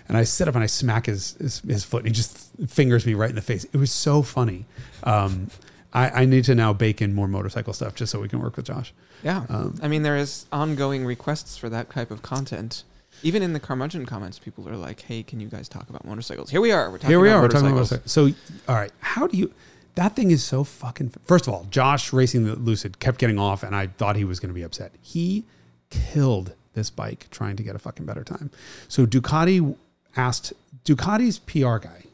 [0.08, 3.04] And I sit up and I smack his, his, his foot and he just fingers
[3.04, 3.64] me right in the face.
[3.64, 4.66] It was so funny.
[5.02, 5.50] Um,
[5.94, 8.56] I, I need to now bake in more motorcycle stuff just so we can work
[8.56, 8.92] with Josh.
[9.22, 9.46] Yeah.
[9.48, 12.82] Um, I mean, there is ongoing requests for that type of content.
[13.22, 16.50] Even in the Carmudgeon comments, people are like, "Hey, can you guys talk about motorcycles?"
[16.50, 16.90] Here we are.
[16.90, 17.42] We're talking Here we about are.
[17.42, 18.10] We're talking about motorcycles.
[18.10, 18.30] So,
[18.68, 19.52] all right, how do you?
[19.94, 21.14] That thing is so fucking.
[21.24, 24.40] First of all, Josh racing the Lucid kept getting off, and I thought he was
[24.40, 24.92] going to be upset.
[25.00, 25.44] He
[25.90, 28.50] killed this bike trying to get a fucking better time.
[28.88, 29.76] So Ducati
[30.16, 30.52] asked
[30.84, 32.04] Ducati's PR guy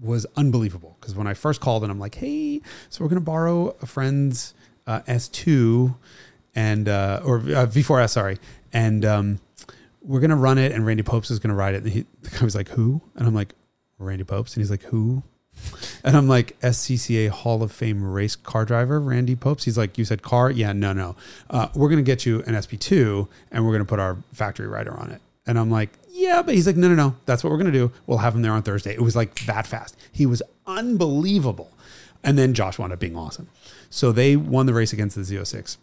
[0.00, 3.24] was unbelievable because when I first called and I'm like, hey, so we're going to
[3.24, 4.54] borrow a friend's
[4.86, 5.94] uh, S2
[6.54, 8.38] and uh, or uh, V4S, sorry,
[8.72, 9.40] and um,
[10.02, 11.82] we're going to run it, and Randy Pobst is going to ride it.
[11.84, 13.02] And he, the guy was like, who?
[13.14, 13.54] And I'm like,
[13.98, 15.22] Randy Pobst, and he's like, who?
[16.02, 19.64] And I'm like, SCCA Hall of Fame race car driver, Randy Pobst.
[19.64, 20.50] He's like, you said car?
[20.50, 21.14] Yeah, no, no.
[21.50, 24.66] Uh, we're going to get you an SP2 and we're going to put our factory
[24.66, 25.20] rider on it.
[25.46, 27.16] And I'm like, yeah, but he's like, no, no, no.
[27.26, 27.92] That's what we're going to do.
[28.06, 28.92] We'll have him there on Thursday.
[28.92, 29.96] It was like that fast.
[30.12, 31.72] He was unbelievable.
[32.22, 33.48] And then Josh wound up being awesome.
[33.88, 35.78] So they won the race against the Z06.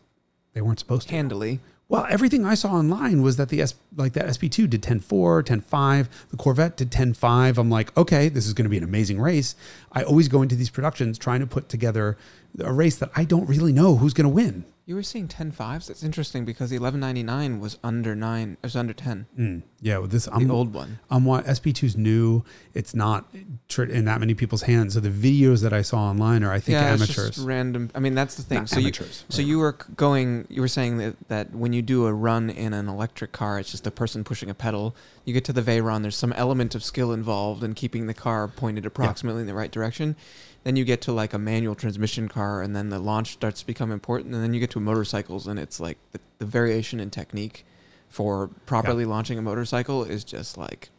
[0.53, 1.15] They weren't supposed to.
[1.15, 1.59] Handily.
[1.89, 6.07] Well, everything I saw online was that the S like that SP2 did 10.4, 10.5,
[6.30, 7.57] the Corvette did 10.5.
[7.57, 9.55] I'm like, okay, this is going to be an amazing race.
[9.93, 12.17] I always go into these productions trying to put together
[12.59, 14.65] a race that I don't really know who's going to win.
[14.88, 15.88] You were seeing 10 fives?
[15.88, 18.51] That's interesting because the 1199 was under 9.
[18.53, 19.25] It was under 10.
[19.38, 20.99] Mm, yeah, with this I'm the old one.
[21.11, 22.45] I'm what SP2's new.
[22.73, 23.25] It's not
[23.67, 24.93] tr- in that many people's hands.
[24.93, 27.35] So the videos that I saw online are, I think, yeah, it's amateurs.
[27.35, 27.91] just random.
[27.95, 28.59] I mean, that's the thing.
[28.59, 30.47] Not so you, amateurs, so you were going.
[30.49, 33.69] You were saying that, that when you do a run in an electric car, it's
[33.69, 34.95] just a person pushing a pedal.
[35.25, 36.01] You get to the Veyron.
[36.01, 39.69] There's some element of skill involved in keeping the car pointed approximately in the right
[39.69, 40.15] direction.
[40.63, 43.67] Then you get to like a manual transmission car, and then the launch starts to
[43.67, 44.33] become important.
[44.33, 47.65] And then you get to motorcycles, and it's like the, the variation in technique
[48.09, 50.89] for properly launching a motorcycle is just like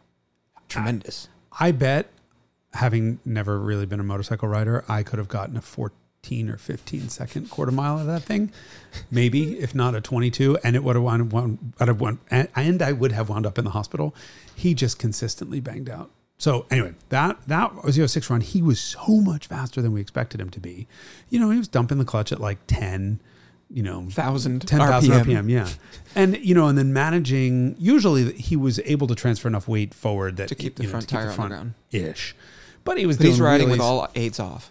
[0.69, 1.29] tremendous.
[1.59, 2.11] I bet,
[2.75, 7.09] having never really been a motorcycle rider, I could have gotten a 14 or 15
[7.09, 8.53] second quarter mile of that thing,
[9.11, 12.49] maybe if not a 22, and it would have wound, wound, I'd have wound, and,
[12.55, 14.15] and I would have wound up in the hospital.
[14.55, 16.11] He just consistently banged out.
[16.39, 18.41] So anyway, that that was 06 run.
[18.41, 20.87] He was so much faster than we expected him to be.
[21.29, 23.21] You know, he was dumping the clutch at like 10,
[23.71, 25.25] you know, Thousand 10,000 RPM.
[25.25, 25.51] RPM.
[25.51, 25.69] yeah.
[26.15, 30.37] And, you know, and then managing, usually he was able to transfer enough weight forward
[30.37, 31.75] that To keep the you know, front to keep tire on the ground.
[31.91, 32.37] Ish.
[32.85, 34.71] But he was But he's riding with all aids off.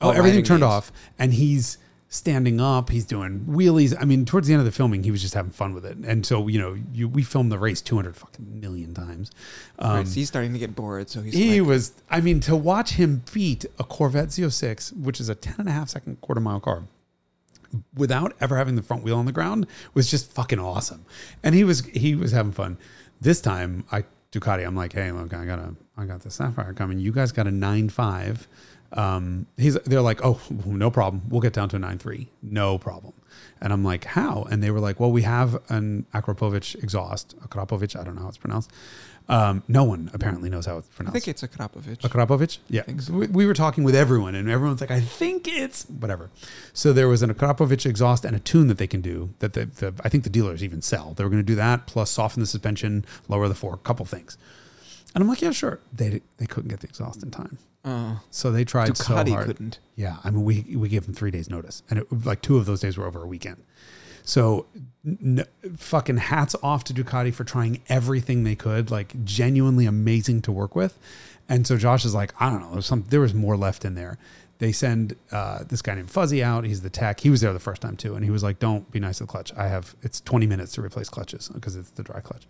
[0.00, 0.70] Oh, everything turned aids.
[0.70, 1.76] off, and he's
[2.10, 2.90] standing up.
[2.90, 3.96] He's doing wheelies.
[3.98, 5.96] I mean, towards the end of the filming, he was just having fun with it.
[5.98, 9.30] And so, you know, you, we filmed the race two hundred fucking million times.
[9.78, 11.08] Um, right, so he's starting to get bored.
[11.08, 11.92] So he's he like, was.
[12.10, 15.72] I mean, to watch him beat a Corvette Z06, which is a 10 and a
[15.72, 16.82] half second quarter mile car,
[17.94, 21.06] without ever having the front wheel on the ground was just fucking awesome.
[21.42, 22.76] And he was he was having fun.
[23.20, 26.72] This time, I Ducati, I'm like, hey, look, I got a I got the Sapphire
[26.72, 26.98] coming.
[26.98, 28.48] You guys got a nine five.
[28.92, 31.22] Um, he's they're like, oh, no problem.
[31.28, 33.12] We'll get down to a nine three, no problem.
[33.60, 34.46] And I'm like, how?
[34.50, 38.28] And they were like, well, we have an Akrapovich exhaust, Akrapovich, I don't know how
[38.28, 38.70] it's pronounced.
[39.28, 41.16] Um, no one apparently knows how it's pronounced.
[41.16, 41.98] I think it's a Krapovich.
[41.98, 42.58] Akrapovich?
[42.68, 42.82] Yeah.
[42.98, 43.12] so.
[43.12, 46.30] We, we were talking with everyone, and everyone's like, I think it's whatever.
[46.72, 49.66] So there was an Akrapovich exhaust and a tune that they can do that the,
[49.66, 51.14] the I think the dealers even sell.
[51.14, 54.04] They were going to do that, plus soften the suspension, lower the fork, a couple
[54.04, 54.36] things.
[55.14, 55.78] And I'm like, yeah, sure.
[55.92, 57.58] They they couldn't get the exhaust in time.
[57.84, 59.46] Oh, So they tried so hard.
[59.46, 59.78] couldn't.
[59.96, 62.66] Yeah, I mean, we we gave them three days notice, and it, like two of
[62.66, 63.62] those days were over a weekend.
[64.22, 64.66] So,
[65.04, 65.44] n-
[65.76, 70.76] fucking hats off to Ducati for trying everything they could, like genuinely amazing to work
[70.76, 70.98] with.
[71.48, 73.94] And so Josh is like, I don't know, there's some there was more left in
[73.94, 74.18] there.
[74.58, 76.64] They send uh, this guy named Fuzzy out.
[76.64, 77.20] He's the tech.
[77.20, 79.24] He was there the first time too, and he was like, "Don't be nice to
[79.24, 79.54] the clutch.
[79.56, 82.46] I have it's 20 minutes to replace clutches because it's the dry clutch."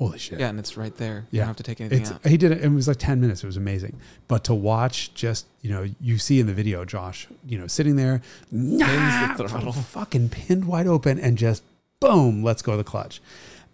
[0.00, 0.40] Holy shit!
[0.40, 1.26] Yeah, and it's right there.
[1.30, 1.40] You Yeah.
[1.42, 2.26] don't have to take anything It's, out.
[2.26, 2.64] he did it.
[2.64, 3.44] It was like 10 minutes.
[3.44, 4.00] It was amazing.
[4.28, 7.96] But to watch just, you know, you see in the video, Josh, you know, sitting
[7.96, 9.72] there, nah, the throttle.
[9.94, 11.62] fucking pinned wide open and just
[12.00, 13.20] boom, let's go to the clutch.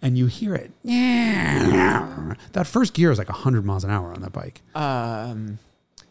[0.01, 0.71] And you hear it.
[0.83, 4.61] That first gear is like 100 miles an hour on that bike.
[4.75, 5.59] Um,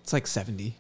[0.02, 0.76] it's like seventy.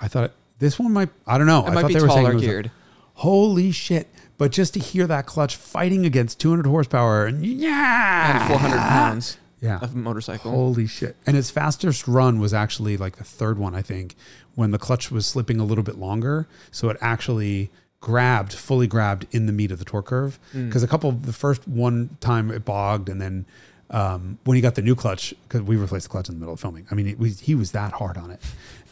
[0.00, 1.64] I thought this one might, I don't know.
[1.66, 2.70] It I might thought be they were taller it like- geared.
[3.14, 4.06] Holy shit.
[4.38, 8.40] But just to hear that clutch fighting against 200 horsepower and yeah.
[8.42, 9.78] and 400 pounds Yeah.
[9.80, 10.52] of motorcycle.
[10.52, 11.16] Holy shit.
[11.26, 14.14] And its fastest run was actually like the third one, I think,
[14.54, 16.46] when the clutch was slipping a little bit longer.
[16.70, 17.70] So it actually
[18.00, 20.38] grabbed, fully grabbed in the meat of the torque curve.
[20.54, 20.66] Mm.
[20.66, 23.08] Because a couple, of the first one time it bogged.
[23.08, 23.44] And then
[23.90, 26.54] um, when he got the new clutch, because we replaced the clutch in the middle
[26.54, 28.40] of filming, I mean, it was, he was that hard on it.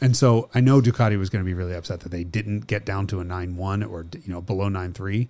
[0.00, 2.84] And so I know Ducati was going to be really upset that they didn't get
[2.84, 5.28] down to a nine one or, you know, below 9.3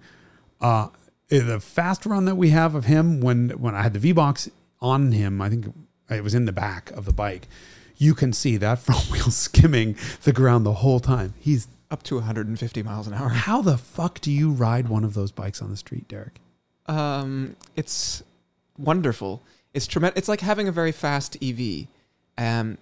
[0.60, 0.88] uh,
[1.28, 4.48] the fast run that we have of him when when I had the V box
[4.80, 5.72] on him, I think
[6.08, 7.48] it was in the back of the bike.
[7.96, 11.34] You can see that front wheel skimming the ground the whole time.
[11.38, 13.28] He's up to 150 miles an hour.
[13.28, 16.40] how the fuck do you ride one of those bikes on the street, Derek?
[16.86, 18.22] Um, it's
[18.76, 19.42] wonderful.
[19.76, 20.16] It's tremendous.
[20.16, 21.86] It's like having a very fast EV.
[22.38, 22.78] Um,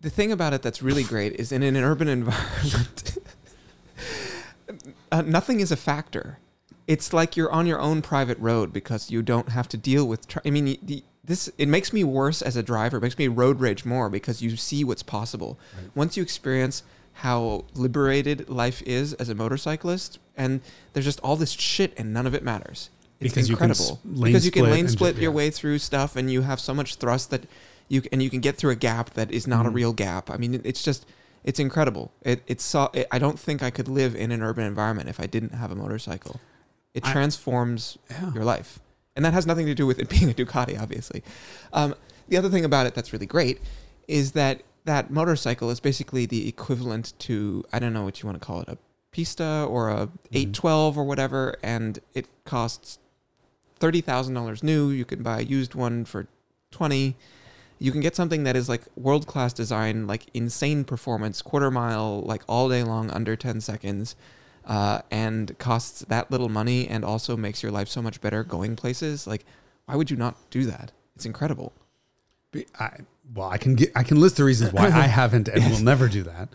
[0.00, 3.18] the thing about it that's really great is in an urban environment,
[5.12, 6.38] uh, nothing is a factor.
[6.86, 10.26] It's like you're on your own private road because you don't have to deal with.
[10.26, 12.96] Tra- I mean, the, this it makes me worse as a driver.
[12.96, 15.58] It makes me road rage more because you see what's possible
[15.94, 16.84] once you experience
[17.20, 20.62] how liberated life is as a motorcyclist, and
[20.94, 22.88] there's just all this shit and none of it matters.
[23.20, 25.36] It's Because you incredible lane because you can lane split ju- your yeah.
[25.36, 27.44] way through stuff, and you have so much thrust that
[27.88, 29.74] you and you can get through a gap that is not a Mhm.
[29.74, 30.30] real gap.
[30.30, 31.06] I mean, it's just
[31.44, 32.12] it's incredible.
[32.22, 35.18] It it's so it, I don't think I could live in an urban environment if
[35.18, 36.40] I didn't have a motorcycle.
[36.92, 38.32] It I- transforms Yeah.
[38.34, 38.80] your life,
[39.14, 41.22] and that has nothing to do with it being a Ducati, obviously.
[41.72, 41.94] Um,
[42.28, 43.60] the other thing about it that's really great
[44.08, 48.38] is that that motorcycle is basically the equivalent to I don't know what you want
[48.40, 48.76] to call it a
[49.10, 52.98] Pista or a 812 or whatever, and it costs
[53.78, 54.90] thirty thousand dollars new.
[54.90, 56.26] You can buy a used one for
[56.70, 57.16] twenty.
[57.78, 62.22] You can get something that is like world class design, like insane performance, quarter mile,
[62.22, 64.16] like all day long, under ten seconds,
[64.64, 68.76] uh, and costs that little money, and also makes your life so much better going
[68.76, 69.26] places.
[69.26, 69.44] Like,
[69.84, 70.92] why would you not do that?
[71.14, 71.72] It's incredible.
[72.78, 72.90] I,
[73.34, 76.08] well, I can get I can list the reasons why I haven't and will never
[76.08, 76.48] do that.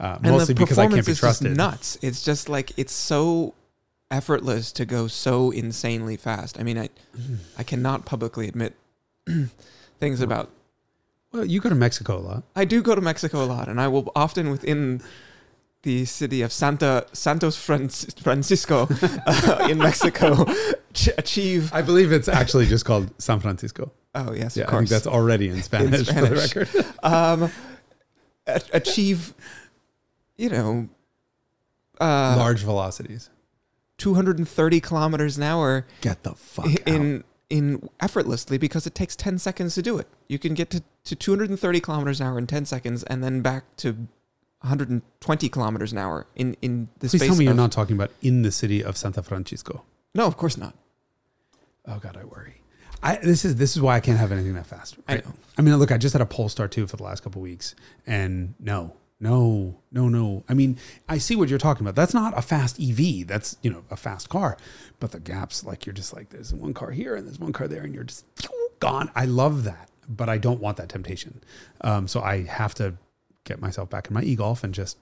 [0.00, 1.48] Uh, mostly because I can't be trusted.
[1.48, 1.98] just nuts.
[2.02, 3.54] It's just like it's so
[4.10, 6.58] effortless to go so insanely fast.
[6.58, 6.88] I mean, I
[7.58, 8.74] I cannot publicly admit
[10.00, 10.50] things about
[11.32, 12.42] Well, you go to Mexico a lot.
[12.54, 15.02] I do go to Mexico a lot, and I will often within
[15.82, 18.88] the city of Santa Santos Franc- Francisco
[19.26, 20.44] uh, in Mexico
[20.94, 21.70] ch- achieve.
[21.74, 23.90] I believe it's actually just called San Francisco.
[24.14, 26.68] Oh yes, Yeah, of I think that's already in Spanish, for the record.
[27.02, 27.50] um,
[28.46, 29.34] a- achieve,
[30.38, 30.88] you know,
[32.00, 33.28] uh, Large velocities.
[33.98, 36.88] 230 kilometers an hour Get the fuck i- out.
[36.88, 40.08] in in effortlessly because it takes 10 seconds to do it.
[40.28, 43.64] You can get to to 230 kilometers an hour in 10 seconds, and then back
[43.78, 44.08] to
[44.60, 47.28] 120 kilometers an hour in in the Please space.
[47.28, 49.84] tell me you're not talking about in the city of Santa Francisco.
[50.14, 50.74] No, of course not.
[51.86, 52.62] Oh God, I worry.
[53.02, 54.96] I, this is this is why I can't have anything that fast.
[55.06, 55.32] I know.
[55.58, 57.74] I mean, look, I just had a Polestar 2 for the last couple of weeks,
[58.06, 60.44] and no, no, no, no.
[60.48, 60.76] I mean,
[61.08, 61.94] I see what you're talking about.
[61.94, 63.26] That's not a fast EV.
[63.26, 64.56] That's you know a fast car,
[65.00, 67.68] but the gaps, like you're just like there's one car here and there's one car
[67.68, 68.26] there, and you're just
[68.80, 69.10] gone.
[69.14, 71.40] I love that, but I don't want that temptation.
[71.80, 72.94] Um, so I have to
[73.44, 74.98] get myself back in my e-golf and just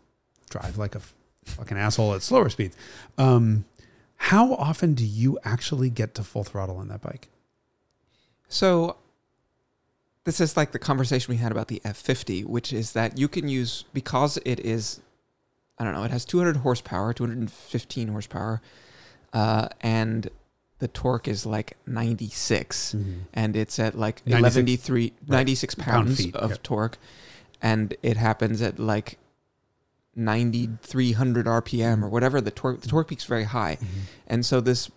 [0.51, 1.01] drive like a
[1.45, 2.77] fucking asshole at slower speeds.
[3.19, 3.65] Um,
[4.17, 7.29] how often do you actually get to full throttle on that bike?
[8.49, 8.97] So
[10.25, 13.49] this is like the conversation we had about the F50, which is that you can
[13.49, 15.01] use because it is,
[15.79, 18.61] I don't know, it has 200 horsepower, 215 horsepower,
[19.33, 20.29] uh, and
[20.79, 23.13] the torque is like 96, mm-hmm.
[23.35, 26.63] and it's at like 96 93, 96 Pound pounds feet, of yep.
[26.63, 26.99] torque,
[27.61, 29.19] and it happens at like
[30.15, 32.05] 9300 RPM mm-hmm.
[32.05, 32.41] or whatever.
[32.41, 34.01] The torque, the torque peak's very high, mm-hmm.
[34.27, 34.91] and so this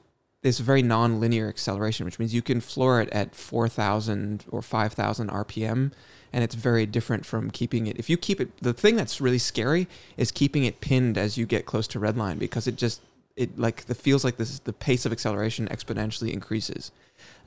[0.46, 5.92] this very non-linear acceleration, which means you can floor it at 4,000 or 5,000 RPM,
[6.32, 7.98] and it's very different from keeping it.
[7.98, 9.88] If you keep it, the thing that's really scary
[10.18, 13.02] is keeping it pinned as you get close to redline because it just
[13.36, 16.92] it like the feels like this the pace of acceleration exponentially increases,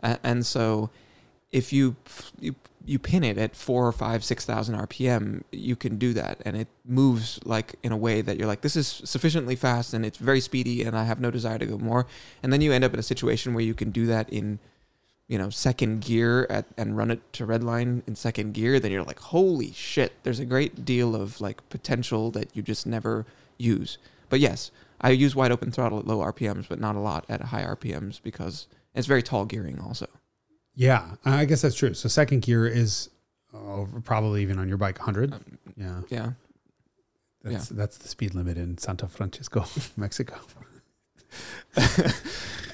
[0.03, 0.91] uh, and so
[1.53, 1.95] if you
[2.41, 2.57] you
[2.89, 6.57] you pin it at four or five six thousand RPM, you can do that, and
[6.57, 10.19] it moves like in a way that you're like, this is sufficiently fast and it's
[10.19, 12.07] very speedy, and I have no desire to go more.
[12.43, 14.59] And then you end up in a situation where you can do that in,
[15.29, 18.81] you know, second gear at and run it to redline in second gear.
[18.81, 20.13] Then you're like, holy shit!
[20.23, 23.27] There's a great deal of like potential that you just never
[23.59, 23.99] use.
[24.31, 24.71] But yes,
[25.01, 28.21] I use wide open throttle at low RPMs, but not a lot at high RPMs
[28.23, 30.09] because it's very tall gearing also.
[30.81, 31.93] Yeah, I guess that's true.
[31.93, 33.11] So second gear is
[33.53, 35.33] oh, probably even on your bike 100.
[35.35, 36.33] Um, yeah, Yeah.
[37.43, 39.65] that's that's the speed limit in Santa Francisco,
[39.97, 40.37] Mexico.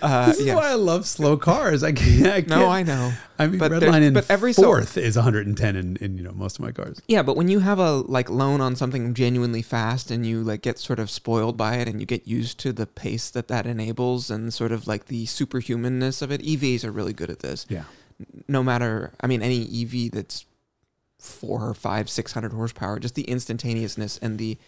[0.02, 1.82] Uh, this is why I love slow cars.
[1.82, 2.26] I can't.
[2.26, 3.14] I can't No, I know.
[3.38, 6.18] I mean, but red there- line in but every so- fourth is 110 in, in
[6.18, 7.00] you know most of my cars.
[7.08, 10.60] Yeah, but when you have a like loan on something genuinely fast and you like
[10.60, 13.64] get sort of spoiled by it and you get used to the pace that that
[13.64, 17.64] enables and sort of like the superhumanness of it, EVs are really good at this.
[17.70, 17.84] Yeah,
[18.46, 20.44] No matter, I mean, any EV that's
[21.18, 24.58] four or five, six hundred horsepower, just the instantaneousness and the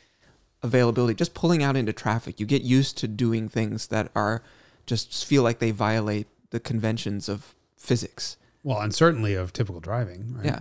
[0.62, 4.42] availability, just pulling out into traffic, you get used to doing things that are
[4.86, 8.36] just feel like they violate the conventions of physics.
[8.62, 10.34] well, and certainly of typical driving.
[10.36, 10.46] Right?
[10.46, 10.60] Yeah.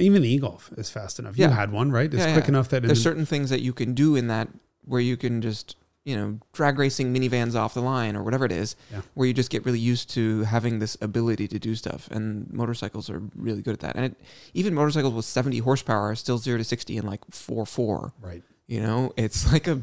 [0.00, 1.36] even the e-golf is fast enough.
[1.36, 1.50] You Yeah.
[1.50, 2.06] had one, right?
[2.12, 2.50] It's Yeah, quick yeah.
[2.50, 4.48] enough that in there's the- certain things that you can do in that
[4.84, 8.52] where you can just you know drag racing minivans off the line or whatever it
[8.52, 9.02] is Yeah.
[9.14, 13.10] where you just get really used to having this ability to do stuff and motorcycles
[13.10, 14.16] are really good at that and it,
[14.54, 18.42] even motorcycles with 70 horsepower are still 0 to 60 in like 4 4 right.
[18.68, 19.82] You know it's like a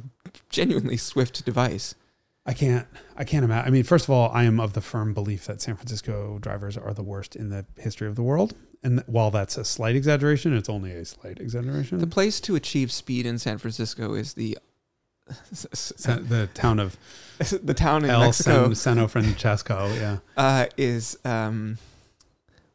[0.50, 1.96] genuinely swift device
[2.48, 2.86] I can't.
[3.18, 3.68] I can't imagine.
[3.68, 6.78] I mean, first of all, I am of the firm belief that San Francisco drivers
[6.78, 8.54] are the worst in the history of the world.
[8.84, 11.98] And while that's a slight exaggeration, it's only a slight exaggeration.
[11.98, 14.60] the place to achieve speed in san francisco is the
[15.26, 16.96] the town of
[17.64, 19.92] the town in El mexico San, Sano Francesco.
[19.96, 20.18] Yeah.
[20.38, 21.80] uh, is um,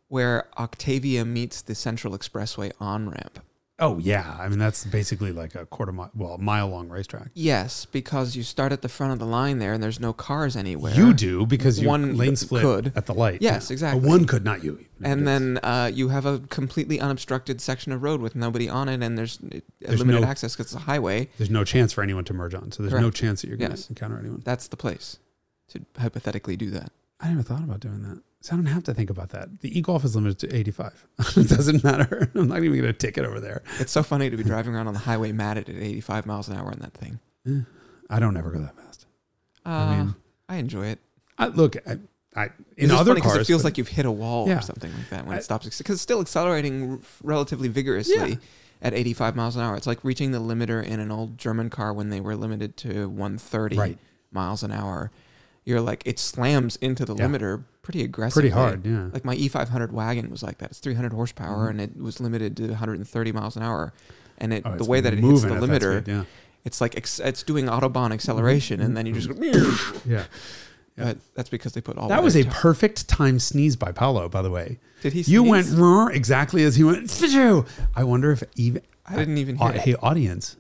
[0.08, 3.38] where Octavia meets the Central Expressway on ramp.
[3.82, 4.36] Oh yeah.
[4.38, 7.30] I mean, that's basically like a quarter mile, well, mile long racetrack.
[7.34, 10.54] Yes, because you start at the front of the line there, and there's no cars
[10.54, 10.94] anywhere.
[10.94, 12.92] You do because you One lane split could.
[12.94, 13.40] at the light.
[13.40, 13.72] Yes, Yeah.
[13.74, 14.04] exactly.
[14.04, 14.84] A one could not you.
[15.02, 19.02] and then uh, you have a completely unobstructed section of road with nobody on it,
[19.02, 21.30] and there's, uh, There's limited no- access because it's a highway.
[21.38, 22.70] there's no chance for anyone to merge on.
[22.72, 23.88] So there's no chance that you're going to Yes.
[23.88, 24.42] encounter anyone.
[24.44, 25.16] That's the place
[25.68, 26.92] to hypothetically do that.
[27.18, 28.20] I never thought about doing that.
[28.42, 29.60] So I don't have to think about that.
[29.60, 31.06] The e-golf is limited to 85.
[31.36, 32.30] it doesn't matter.
[32.34, 33.62] I'm not even going to take it over there.
[33.78, 36.56] It's so funny to be driving around on the highway matted at 85 miles an
[36.56, 37.18] hour on that thing.
[38.08, 39.06] I don't ever go that fast.
[39.66, 40.14] Uh, I mean,
[40.48, 41.00] I enjoy it.
[41.38, 41.98] I, look, I,
[42.34, 44.58] I in other funny cars, it feels but- like you've hit a wall Yeah.
[44.58, 48.36] or something like that when it stops because it's still accelerating relatively vigorously Yeah.
[48.80, 49.76] at 85 miles an hour.
[49.76, 53.06] It's like reaching the limiter in an old German car when they were limited to
[53.10, 53.98] 130 right,
[54.32, 55.10] miles an hour.
[55.64, 57.26] You're like it slams into the Yeah.
[57.26, 58.50] limiter pretty aggressively.
[58.50, 58.86] pretty hard.
[58.86, 60.70] Yeah, Like my E500 wagon was like that.
[60.70, 61.70] It's 300 horsepower Mhm.
[61.70, 63.92] and it was limited to 130 miles an hour.
[64.38, 66.24] And it, Oh, the way that it hits the moving at that limiter, speed, yeah,
[66.64, 69.34] it's like ex- it's doing autobahn acceleration, and then you just go.
[70.06, 70.24] yeah.
[70.96, 71.04] Yeah.
[71.04, 72.08] But that's because they put all.
[72.08, 74.78] That That was a perfect time sneeze by Paolo, by the way.
[75.02, 75.20] Did he?
[75.22, 76.16] You went sneeze?
[76.16, 77.10] Exactly as he went.
[77.94, 79.72] I wonder if even I didn't even hear.
[79.72, 80.56] hey audience,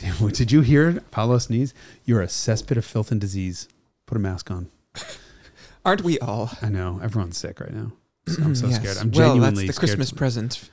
[0.32, 1.72] did you hear Paolo sneeze?
[2.04, 3.68] You're a cesspit of filth and disease.
[4.14, 4.70] Put a mask on.
[5.84, 6.48] Aren't we all?
[6.62, 7.90] I know everyone's sick right now.
[8.28, 8.76] So I'm so Yes.
[8.76, 8.96] scared.
[8.98, 9.98] I'm well, genuinely that's the scared.
[9.98, 10.70] Christmas present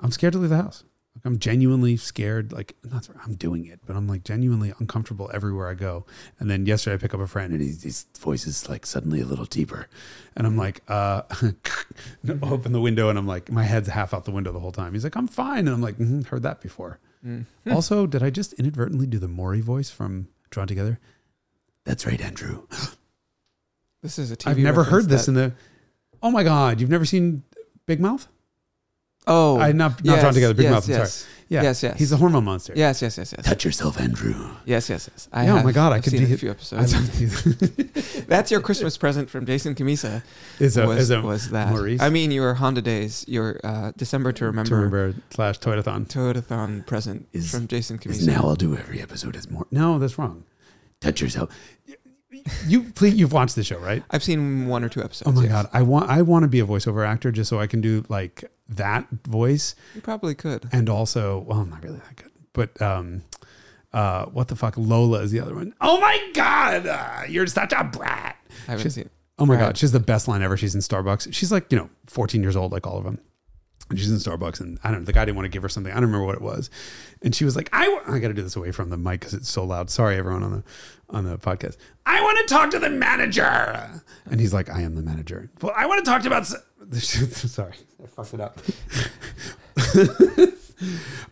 [0.00, 0.84] I'm scared to leave the house.
[1.16, 2.52] Like I'm genuinely scared.
[2.52, 6.04] Like not I'm doing it, but I'm like genuinely uncomfortable everywhere I go.
[6.38, 9.22] And then yesterday I pick up a friend and he's, his voice is like suddenly
[9.22, 9.88] a little deeper,
[10.36, 11.22] and I'm like, uh,
[12.42, 14.92] open the window and I'm like, my head's half out the window the whole time.
[14.92, 16.98] He's like, I'm fine, and I'm like, mm heard that before.
[17.26, 17.46] Mm.
[17.72, 21.00] also, did I just inadvertently do the Maury voice from Drawn Together?
[21.84, 22.66] That's right, Andrew.
[24.02, 25.52] This is a TV I've never heard this that- in the.
[26.22, 27.42] Oh my god, you've never seen
[27.86, 28.28] Big Mouth?
[29.26, 30.52] Oh, I not not yes, Drawn Together.
[30.52, 30.84] Big yes, Mouth.
[30.84, 31.12] I'm yes.
[31.14, 31.30] sorry.
[31.48, 31.98] Yeah, Yes, yes.
[31.98, 32.74] He's a hormone monster.
[32.76, 33.46] Yes, yes, yes, yes.
[33.46, 34.34] Touch yourself, Andrew.
[34.66, 35.28] Yes, yes, yes.
[35.32, 36.92] I Yeah, oh my God, I I've could seen be- a few episodes.
[38.26, 40.22] That's your Christmas present from Jason Cammisa.
[40.58, 41.70] is a was, is a was that?
[41.72, 42.02] Maurice?
[42.02, 46.06] I mean, your Honda Days, your uh, December to remember, to remember slash Toyotathon.
[46.08, 48.26] Toyotathon present Is- from Jason Is Cammisa.
[48.26, 49.66] now I'll do every episode as more.
[49.70, 50.44] No, that's wrong.
[51.04, 51.50] Touch yourself.
[52.66, 54.02] You please, you've watched the show, right?
[54.10, 55.28] I've seen one or two episodes.
[55.30, 55.52] Oh my yes.
[55.52, 58.04] god, I want I want to be a voiceover actor just so I can do
[58.08, 60.68] like that voice You probably could.
[60.72, 63.22] and also well, I'm not really that good, but um,
[63.92, 64.74] uh, what the fuck?
[64.76, 65.74] Lola is the other one.
[65.80, 68.36] Oh my god, uh, you're such a brat.
[68.66, 69.10] I haven't She's- seen.
[69.38, 69.60] Oh my Right.
[69.60, 70.56] god, she's the best line ever.
[70.56, 71.32] She's in Starbucks.
[71.32, 73.18] She's like you know 14 years old, like all of them.
[73.94, 75.04] She's in Starbucks, and I don't know.
[75.04, 75.92] The guy didn't want to give her something.
[75.92, 76.70] I don't remember what it was.
[77.22, 79.34] And she was like, "I, I got to do this away from the mic because
[79.34, 79.90] it's so loud.
[79.90, 80.64] Sorry, everyone on the
[81.10, 81.76] on the podcast.
[82.06, 85.74] I want to talk to the manager." And he's like, "I am the manager." Well,
[85.76, 86.46] I want to talk to about.
[86.94, 88.58] Sorry, I fucked it up.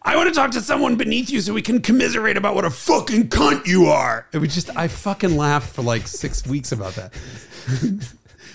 [0.02, 2.70] I want to talk to someone beneath you so we can commiserate about what a
[2.70, 4.26] fucking cunt you are.
[4.32, 7.12] It was just, I fucking laughed for like six weeks about that.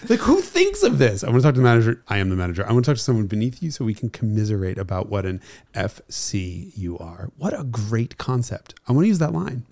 [0.09, 1.23] like, who thinks of this?
[1.23, 2.03] I want to talk to the manager.
[2.07, 2.65] I am the manager.
[2.67, 5.41] I want to talk to someone beneath you so we can commiserate about what an
[5.73, 7.31] FC you are.
[7.37, 8.75] What a great concept.
[8.87, 9.63] I want to use that line.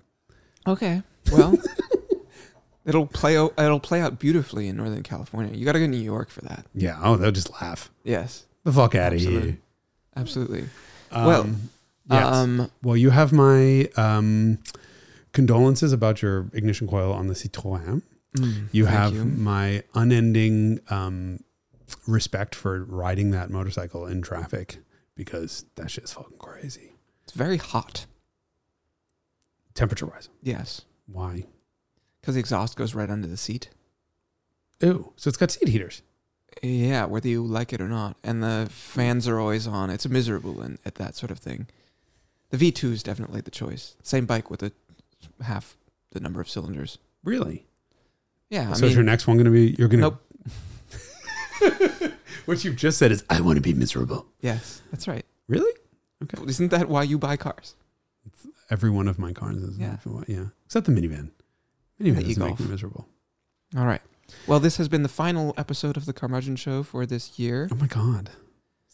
[0.68, 1.04] Okay.
[1.32, 1.58] Well,
[2.86, 3.38] it'll play.
[3.38, 5.56] out It'll play out beautifully in Northern California.
[5.56, 6.66] You got to go to New York for that.
[6.74, 7.00] Yeah.
[7.02, 7.90] Oh, they'll just laugh.
[8.04, 9.50] Yes, The fuck out of Absolutely.
[9.52, 9.60] here.
[10.16, 10.66] absolutely.
[11.12, 11.50] Um, Well,
[12.10, 12.26] yes.
[12.36, 14.60] Um, Well, you have my um,
[15.34, 18.02] condolences about your ignition coil on the Citroën.
[18.36, 19.26] Mm, You have you.
[19.26, 21.40] my unending um,
[22.08, 24.78] respect for riding that motorcycle in traffic
[25.16, 26.94] because that shit's fucking crazy.
[27.24, 28.06] It's very hot.
[29.74, 30.30] Temperature wise.
[30.42, 31.46] Yes, Why?
[32.22, 33.70] because the exhaust goes right under the seat.
[34.82, 35.14] Ew.
[35.16, 36.02] So it's got seat heaters.
[36.64, 39.90] Yeah, whether you like it or not, and the fans are always on.
[39.90, 41.68] It's miserable in, at that sort of thing.
[42.52, 43.96] The V2 is definitely the choice.
[44.04, 44.72] Same bike with a
[45.44, 45.78] half
[46.12, 46.98] the number of cylinders.
[47.24, 47.66] Really?
[48.50, 50.18] Yeah, I so is your next one going to be, you're going to.
[51.62, 52.14] Nope.
[52.46, 54.28] what you've just said is, I want to be miserable.
[54.42, 55.26] yes, that's right.
[55.48, 55.72] Really?
[56.24, 56.38] Okay.
[56.40, 57.76] Well, Isn't that why you buy cars?
[58.70, 59.78] Every one of my cars is.
[59.78, 59.98] Yeah.
[60.28, 60.46] Yeah.
[60.66, 61.30] Except the minivan.
[62.02, 63.08] Minivan doesn't make me miserable.
[63.78, 64.02] All right.
[64.48, 67.70] Well, this has been the final episode of the Carmudgeon Show for this year.
[67.72, 68.32] Oh my God.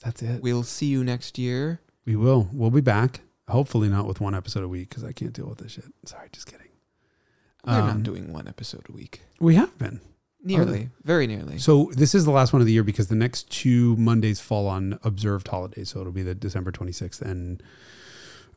[0.04, 0.42] That's it.
[0.42, 1.80] We'll see you next year.
[2.06, 2.50] We will.
[2.52, 3.22] We'll be back.
[3.48, 5.86] Hopefully not with one episode a week because I can't deal with this shit.
[6.06, 6.68] Sorry, just kidding.
[7.66, 9.22] We're Um, not doing one episode a week.
[9.40, 10.00] We have been.
[10.44, 11.60] Nearly, very nearly.
[11.60, 14.68] So this is the last one of the year because the next two Mondays fall
[14.68, 15.90] on observed holidays.
[15.90, 17.62] So it'll be the December 26th and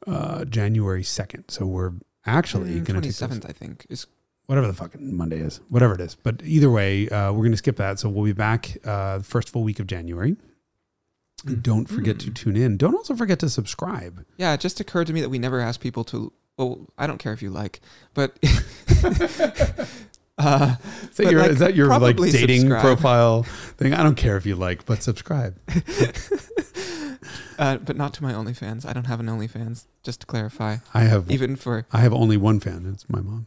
[0.07, 1.51] uh, January 2nd.
[1.51, 1.93] So we're
[2.25, 3.87] actually going to twenty take those- seventh, I think.
[3.91, 4.07] Is
[4.47, 6.15] whatever the fucking Monday is, whatever it is.
[6.15, 7.99] But either way, uh, we're going to skip that.
[7.99, 10.37] So we'll be back uh, the first full week of January.
[11.47, 12.35] And Don't forget to Mhm.
[12.35, 12.77] tune in.
[12.79, 14.25] Don't also forget to subscribe.
[14.39, 14.55] yeah.
[14.55, 16.33] It just occurred to me that we never asked people to.
[16.57, 17.81] Well, I don't care if you like,
[18.15, 18.39] but
[20.39, 20.77] uh,
[21.11, 22.83] Is that your, like, is that your like dating subscribe.
[22.83, 23.93] profile thing?
[23.93, 25.59] I don't care if you like, but subscribe.
[27.59, 28.87] uh, but not to my OnlyFans.
[28.87, 29.87] I don't have an OnlyFans.
[30.03, 31.87] Just to clarify, I have even for.
[31.93, 32.87] I have only one fan.
[32.93, 33.47] It's my mom.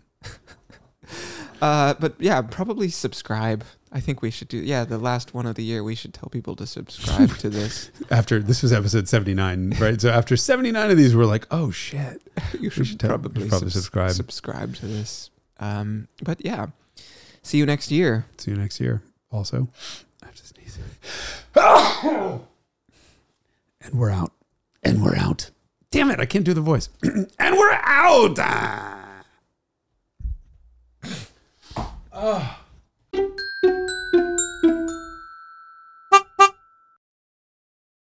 [1.62, 3.64] Uh, but yeah, probably subscribe.
[3.92, 4.58] I think we should do.
[4.58, 7.90] Yeah, the last one of the year, we should tell people to subscribe to this.
[8.12, 10.00] After this was episode 79, right?
[10.00, 12.22] So after 79 of these, we're like, oh shit.
[12.60, 14.12] You should, should tell- we should probably, probably subscribe.
[14.12, 15.32] subscribe to this.
[15.60, 16.68] Um, but yeah,
[17.42, 18.26] see you next year.
[18.38, 19.02] See you next year.
[19.32, 19.70] Also,
[20.22, 20.78] I have to sneeze.
[23.82, 24.34] and we're out.
[24.84, 25.50] And we're out.
[25.92, 26.90] Damn it, I can't do the voice.
[27.04, 28.38] and we're out.
[28.40, 29.24] Ah.
[32.20, 32.67] Oh.